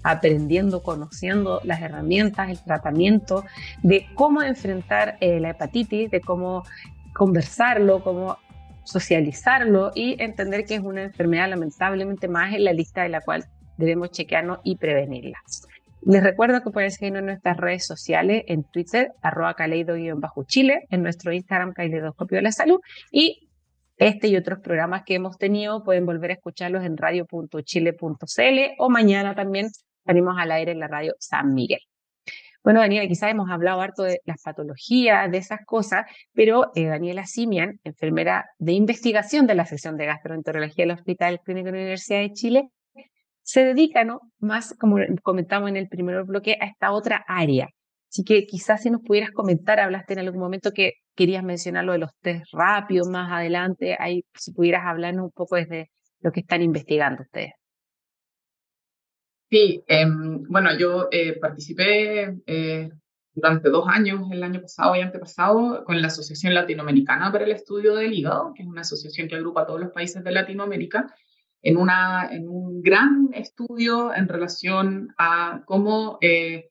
[0.04, 3.44] aprendiendo, conociendo las herramientas, el tratamiento,
[3.82, 6.64] de cómo enfrentar eh, la hepatitis, de cómo
[7.14, 8.38] conversarlo, cómo
[8.84, 13.44] socializarlo y entender que es una enfermedad lamentablemente más en la lista de la cual
[13.76, 15.38] debemos chequearnos y prevenirla.
[16.04, 21.32] Les recuerdo que pueden seguirnos en nuestras redes sociales, en Twitter, arroba caleido-chile, en nuestro
[21.32, 22.80] Instagram, Caleidoscopio de la Salud,
[23.12, 23.48] y
[23.98, 29.34] este y otros programas que hemos tenido pueden volver a escucharlos en radio.chile.cl o mañana
[29.36, 29.68] también
[30.04, 31.80] salimos al aire en la radio San Miguel.
[32.64, 37.26] Bueno, Daniela, quizás hemos hablado harto de las patologías, de esas cosas, pero eh, Daniela
[37.26, 42.20] Simian, enfermera de investigación de la sección de gastroenterología del Hospital Clínico de la Universidad
[42.20, 42.68] de Chile,
[43.42, 44.20] se dedica ¿no?
[44.38, 47.68] más, como comentamos en el primer bloque, a esta otra área.
[48.10, 51.92] Así que quizás si nos pudieras comentar, hablaste en algún momento que querías mencionar lo
[51.92, 55.90] de los test rápidos más adelante, ahí si pudieras hablarnos un poco desde
[56.20, 57.52] lo que están investigando ustedes.
[59.50, 62.90] Sí, em, bueno, yo eh, participé eh,
[63.34, 67.94] durante dos años, el año pasado y antepasado, con la Asociación Latinoamericana para el Estudio
[67.94, 71.14] del Hígado, que es una asociación que agrupa a todos los países de Latinoamérica,
[71.62, 76.70] en, una, en un gran estudio en relación a cómo eh,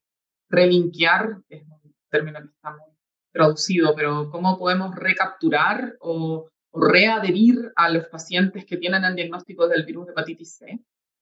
[0.50, 2.96] relinquear, es un término que está muy
[3.32, 9.86] traducido, pero cómo podemos recapturar o, readherir a los pacientes que tienen el diagnóstico del
[9.86, 10.80] virus de hepatitis C.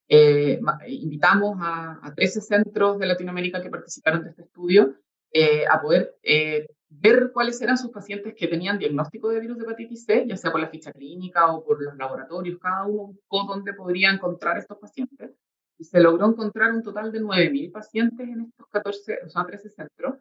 [0.07, 4.95] Eh, invitamos a, a, 13 centros de Latinoamérica que participaron de este estudio
[5.31, 9.63] eh, a poder eh, ver cuáles eran sus pacientes que tenían diagnóstico de virus de
[9.63, 13.73] hepatitis C, ya sea por la ficha clínica o por los laboratorios, cada uno dónde
[13.73, 15.31] podría encontrar estos pacientes.
[15.77, 19.69] Y se logró encontrar un total de 9.000 pacientes en estos 14, o sea, 13
[19.69, 20.15] centros.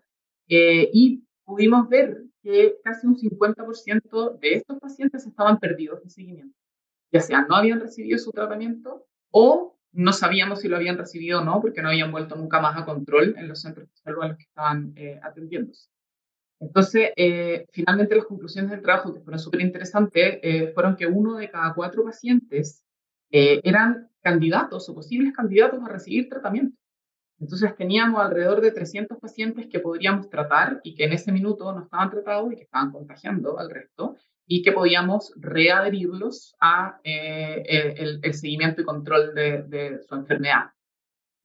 [0.46, 6.56] y pudimos ver que casi un 50% de estos pacientes estaban perdidos en seguimiento.
[7.10, 11.44] Ya sea no habían recibido su tratamiento o no sabíamos si lo habían recibido o
[11.44, 14.28] no, porque no habían vuelto nunca más a control en los centros de salud a
[14.28, 15.88] los que estaban eh, atendiéndose.
[16.60, 21.36] Entonces, eh, finalmente las conclusiones del trabajo, que fueron súper interesantes, eh, fueron que uno
[21.36, 22.84] de cada cuatro pacientes
[23.30, 26.78] eran candidatos o posibles candidatos a recibir tratamiento.
[27.40, 31.82] Entonces teníamos alrededor de 300 pacientes que podríamos tratar y que en ese minuto no
[31.82, 38.34] estaban tratados y que estaban contagiando al resto y que podíamos readherirlos a eh, el,
[38.34, 40.70] seguimiento y control de, su enfermedad.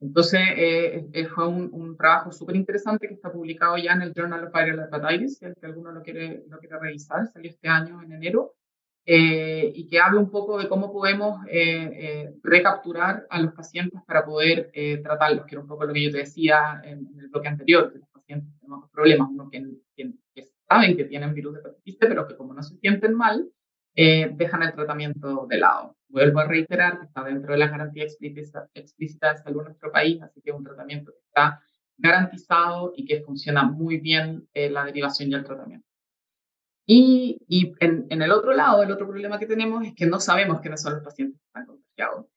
[0.03, 4.43] Entonces eh, eh, fue un, trabajo súper interesante que está publicado ya en el Journal
[4.45, 8.55] of Viral Hepatitis, si alguno lo quiere, lo quiere revisar, salió este año en enero.
[9.05, 13.99] Eh, y que habla un poco de cómo podemos eh, eh, recapturar a los pacientes
[14.07, 14.71] para poder
[15.03, 17.99] tratarlos, que era un poco lo que yo te decía en, el bloque anterior, que
[17.99, 19.61] los pacientes tenemos problemas, uno que,
[20.69, 23.49] saben que tienen virus de hepatitis pero que como no se sienten mal,
[23.93, 25.95] dejan el tratamiento de lado.
[26.13, 29.91] Vuelvo a reiterar que está dentro de la garantía explícita, explícita de salud en nuestro
[29.91, 31.59] país, así que es un tratamiento que está
[31.97, 35.87] garantizado y que funciona muy bien la derivación y el tratamiento.
[36.85, 40.19] Y, y en, en, el otro lado, el otro problema que tenemos es que no
[40.19, 42.27] sabemos quiénes son los pacientes que están contagiados.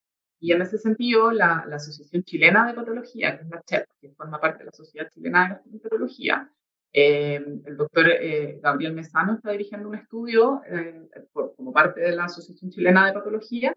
[0.41, 4.09] Y en ese sentido, la, la Asociación Chilena de Patología, que es la CHEP, que
[4.13, 6.51] forma parte de la Sociedad Chilena de Patología,
[6.99, 12.25] eh, el doctor eh, Gabriel Mesano está dirigiendo un estudio eh, como parte de la
[12.25, 13.75] Asociación Chilena de Patología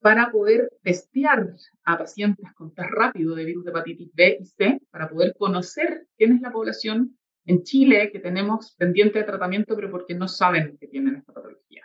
[0.00, 1.54] para poder testear
[1.84, 6.06] a pacientes con test rápido de virus de hepatitis B y C, para poder conocer
[6.16, 10.78] quién es la población en Chile que tenemos pendiente de tratamiento, pero porque no saben
[10.78, 11.84] que tienen esta patología.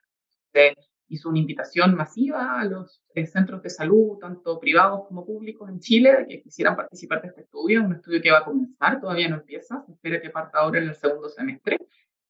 [1.10, 5.80] Hizo una invitación masiva a los eh, centros de salud, tanto privados como públicos en
[5.80, 9.38] Chile, que quisieran participar de este estudio, un estudio que va a comenzar, todavía no
[9.38, 11.80] empieza, se espera que parta ahora en el segundo semestre.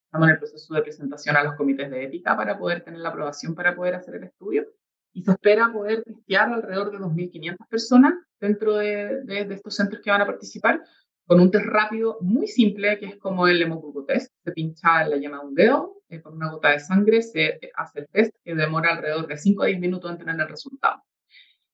[0.06, 3.10] Estamos en el proceso de presentación a los comités de ética para poder tener la
[3.10, 4.66] aprobación para poder hacer el estudio
[5.14, 10.12] y se espera poder testear alrededor de 2.500 personas dentro de, de, estos centros que
[10.12, 10.84] van a participar
[11.26, 13.68] con un test rápido muy simple, que es como el
[14.08, 14.32] test.
[14.44, 17.60] Se pincha en la llama de un dedo, eh, con una gota de sangre se
[17.76, 21.04] hace el test, que demora alrededor de 5 a 10 minutos en tener el resultado.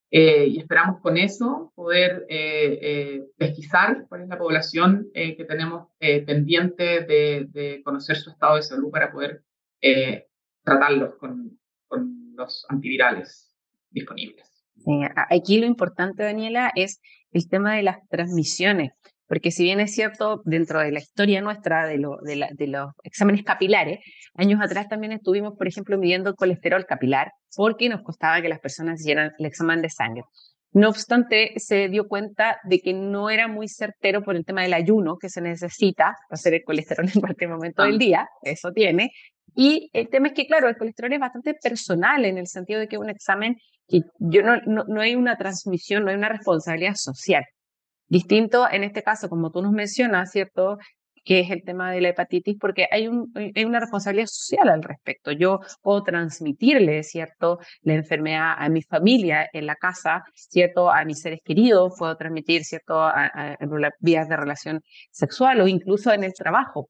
[0.09, 7.01] Eh, y esperamos con eso poder eh, pesquisar cuál es la población que tenemos pendiente
[7.01, 9.43] de, conocer su estado de salud para poder
[10.63, 13.55] tratarlos con, con los antivirales
[13.89, 14.65] disponibles.
[15.29, 18.91] aquí lo importante, Daniela, es el tema de las transmisiones.
[19.33, 23.97] Porque si bien es cierto, dentro de la historia nuestra de, de, los exámenes capilares,
[24.35, 28.59] años atrás también estuvimos, por ejemplo, midiendo el colesterol capilar porque nos costaba que las
[28.59, 30.21] personas hicieran el examen de sangre.
[30.71, 34.73] No obstante, se dio cuenta de que no era muy certero por el tema del
[34.75, 37.97] ayuno que se necesita hacer el colesterol en cualquier momento del ah.
[37.97, 39.13] día, eso tiene.
[39.55, 42.87] Y el tema es que, claro, el colesterol es bastante personal en el sentido de
[42.87, 43.55] que un examen
[43.87, 47.43] que yo no, no, no hay una transmisión, no hay una responsabilidad social.
[48.13, 50.77] Distinto en este caso, como tú nos mencionas, ¿cierto?
[51.25, 54.83] que es el tema de la hepatitis, porque hay, un, hay, una responsabilidad social al
[54.83, 55.31] respecto.
[55.31, 61.21] Yo puedo transmitirle, ¿cierto?, la enfermedad a mi familia en la casa, ¿cierto?, a mis
[61.21, 63.31] seres queridos, puedo transmitir, ¿cierto?, a,
[63.99, 66.89] vías de relación sexual o incluso en el trabajo.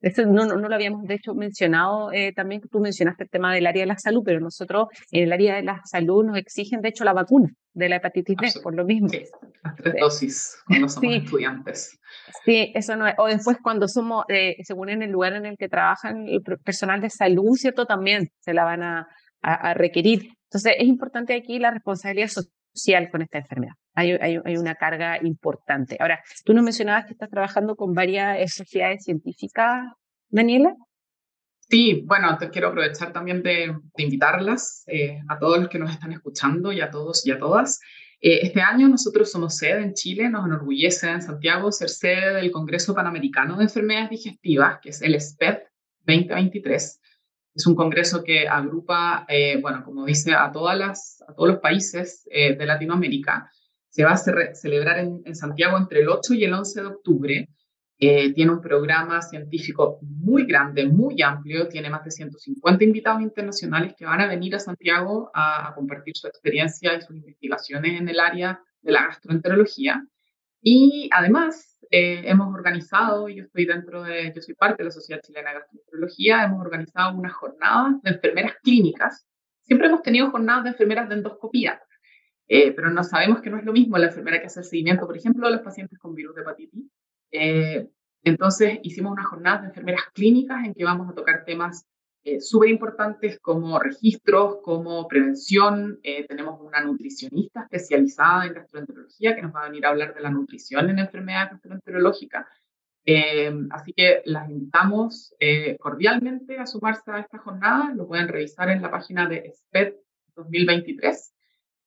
[0.00, 3.66] Esto no, no, lo habíamos, de hecho, mencionado eh, también, tú mencionaste el tema del
[3.66, 6.90] área de la salud, pero nosotros en el área de la salud nos exigen, de
[6.90, 9.08] hecho, la vacuna de la hepatitis B, por lo mismo.
[9.08, 9.24] Sí,
[9.62, 11.98] las tres dosis cuando somos estudiantes.
[12.44, 13.14] Sí, eso no es.
[13.18, 17.00] O después cuando somos, eh, según en el lugar en el que trabajan el personal
[17.00, 17.86] de salud, ¿cierto?
[17.86, 19.08] También se la van a,
[19.42, 20.30] a, requerir.
[20.44, 23.74] Entonces, es importante aquí la responsabilidad social con esta enfermedad.
[23.96, 25.96] Hay, hay, hay, una carga importante.
[25.98, 29.84] Ahora, tú nos mencionabas que estás trabajando con varias sociedades científicas,
[30.28, 30.74] Daniela.
[31.68, 36.12] Sí, bueno, te quiero aprovechar también de, invitarlas eh, a todos los que nos están
[36.12, 37.80] escuchando y a todos y a todas.
[38.20, 42.52] Eh, este año nosotros somos sede en Chile, nos enorgullece en Santiago ser sede del
[42.52, 45.58] Congreso Panamericano de Enfermedades Digestivas, que es el SPED
[46.06, 47.00] 2023.
[47.56, 51.58] Es un congreso que agrupa, eh, bueno, como dice, a, todas las, a todos los
[51.58, 53.50] países de Latinoamérica.
[53.96, 57.48] Se va a celebrar en, Santiago entre el 8 y el 11 de octubre
[57.98, 63.94] Eh, tiene un programa científico muy grande, muy amplio, tiene más de 150 invitados internacionales
[63.96, 68.20] que van a venir a Santiago a, compartir su experiencia y sus investigaciones en el
[68.20, 70.04] área de la gastroenterología.
[70.60, 75.22] Y además eh, hemos organizado, yo estoy dentro de, yo soy parte de la Sociedad
[75.22, 79.26] Chilena de Gastroenterología, hemos organizado unas jornadas de enfermeras clínicas.
[79.62, 81.80] Siempre hemos tenido jornadas de enfermeras de endoscopía,
[82.48, 85.06] eh, pero no sabemos que no es lo mismo la enfermera que hace el seguimiento,
[85.06, 86.84] por ejemplo, de los pacientes con virus de hepatitis,
[87.30, 87.88] eh,
[88.22, 91.86] entonces hicimos una jornada de enfermeras clínicas en que vamos a tocar temas
[92.24, 96.00] eh, súper importantes como registros, como prevención.
[96.02, 100.20] Eh, tenemos una nutricionista especializada en gastroenterología que nos va a venir a hablar de
[100.20, 102.46] la nutrición en enfermedades gastroenterológicas.
[103.70, 105.32] así que las invitamos
[105.78, 107.92] cordialmente a sumarse a esta jornada.
[107.94, 109.94] Lo pueden revisar en la página de SPED
[110.34, 111.35] 2023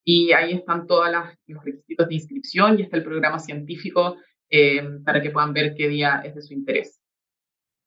[0.04, 1.08] y ahí están todos
[1.48, 4.18] los requisitos de inscripción y está el programa científico
[4.50, 7.00] eh, para que puedan ver qué día es de su interés.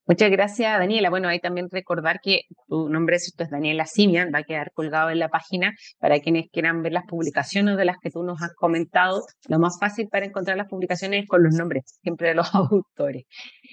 [0.04, 1.10] Muchas gracias, Daniela.
[1.10, 5.10] Bueno, ahí también recordar que tu nombre es, es Daniela Simian, va a quedar colgado
[5.10, 8.52] en la página para quienes quieran ver las publicaciones de las que tú nos has
[8.54, 9.22] comentado.
[9.48, 13.26] Lo más fácil para encontrar las publicaciones es con los nombres, siempre de los autores.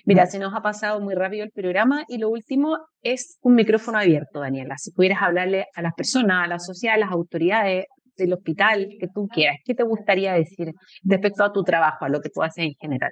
[0.06, 3.98] Mira, se nos ha pasado muy rápido el programa y lo último es un micrófono
[3.98, 4.76] abierto, Daniela.
[4.78, 7.86] Si pudieras hablarle a las personas, a la sociedad, a las autoridades,
[8.24, 9.58] del hospital que tú quieras.
[9.66, 13.12] ¿Qué te gustaría decir respecto a tu trabajo, a lo que tú haces en general?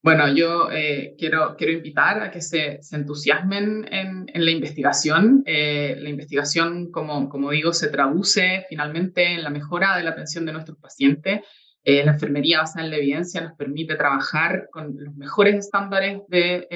[0.00, 5.42] Bueno, yo eh, quiero, quiero invitar a que se, se entusiasmen en, en, la investigación.
[5.44, 10.46] Eh, la investigación, como, como digo, se traduce finalmente en la mejora de la atención
[10.46, 11.40] de nuestros pacientes.
[11.82, 16.68] Eh, la enfermería basada en la evidencia nos permite trabajar con los mejores estándares de,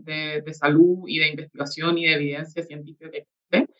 [0.00, 3.74] de, de salud y de investigación y de evidencia científica que existe.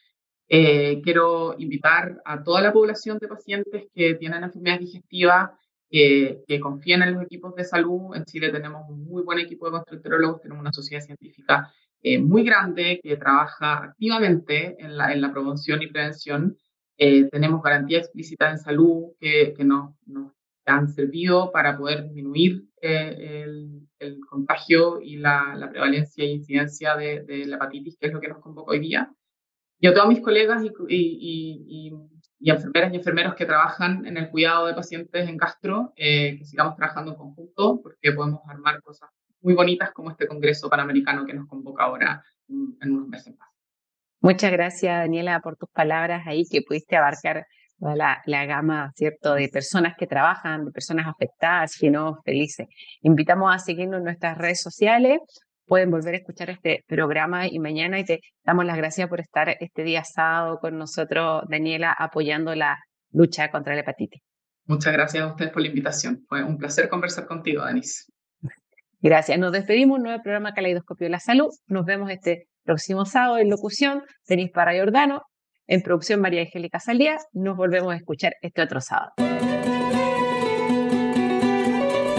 [0.51, 5.51] Eh, quiero invitar a toda la población de pacientes que tienen enfermedades digestivas
[5.91, 8.15] que, que, confíen en los equipos de salud.
[8.15, 11.71] En Chile tenemos un muy buen equipo de gastroenterólogos, tenemos una sociedad científica
[12.03, 16.57] eh, muy grande que trabaja activamente en la, en la promoción y prevención.
[16.97, 20.33] Eh, tenemos garantía explícita en salud que, que nos, nos,
[20.65, 27.23] han servido para poder disminuir el, el, contagio y la, la, prevalencia e incidencia de,
[27.23, 29.11] de la hepatitis, que es lo que nos convoca hoy día
[29.81, 31.93] y a todos mis colegas y,
[32.41, 36.77] enfermeras y enfermeros que trabajan en el cuidado de pacientes en gastro, eh, que sigamos
[36.77, 39.11] trabajando en conjunto porque podemos armar cosas
[39.41, 43.49] muy bonitas como este Congreso Panamericano que nos convoca ahora en, unos meses más.
[44.21, 47.47] Muchas gracias, Daniela, por tus palabras ahí, que pudiste abarcar
[47.79, 52.67] toda la, la, gama, ¿cierto?, de personas que trabajan, de personas afectadas, que no felices.
[53.03, 55.21] Invitamos a seguirnos en nuestras redes sociales,
[55.69, 59.55] pueden volver a escuchar este programa y mañana y te damos las gracias por estar
[59.61, 62.79] este día sábado con nosotros, Daniela, apoyando la
[63.13, 64.23] lucha contra la hepatitis.
[64.67, 66.25] Muchas gracias a ustedes por la invitación.
[66.29, 68.05] Fue un placer conversar contigo, Denise.
[69.01, 69.39] Gracias.
[69.39, 70.01] Nos despedimos.
[70.01, 71.49] Nuevo programa Caleidoscopio de la Salud.
[71.69, 74.03] Nos vemos este próximo sábado en locución.
[74.27, 75.23] Denise Parra Jordano.
[75.67, 77.17] En producción María Angélica Saldía.
[77.33, 79.13] Nos volvemos a escuchar este otro sábado.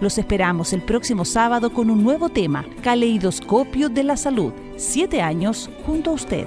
[0.00, 4.52] Los esperamos el próximo sábado con un nuevo tema, Caleidoscopio de la Salud.
[4.76, 6.46] Siete años junto a usted.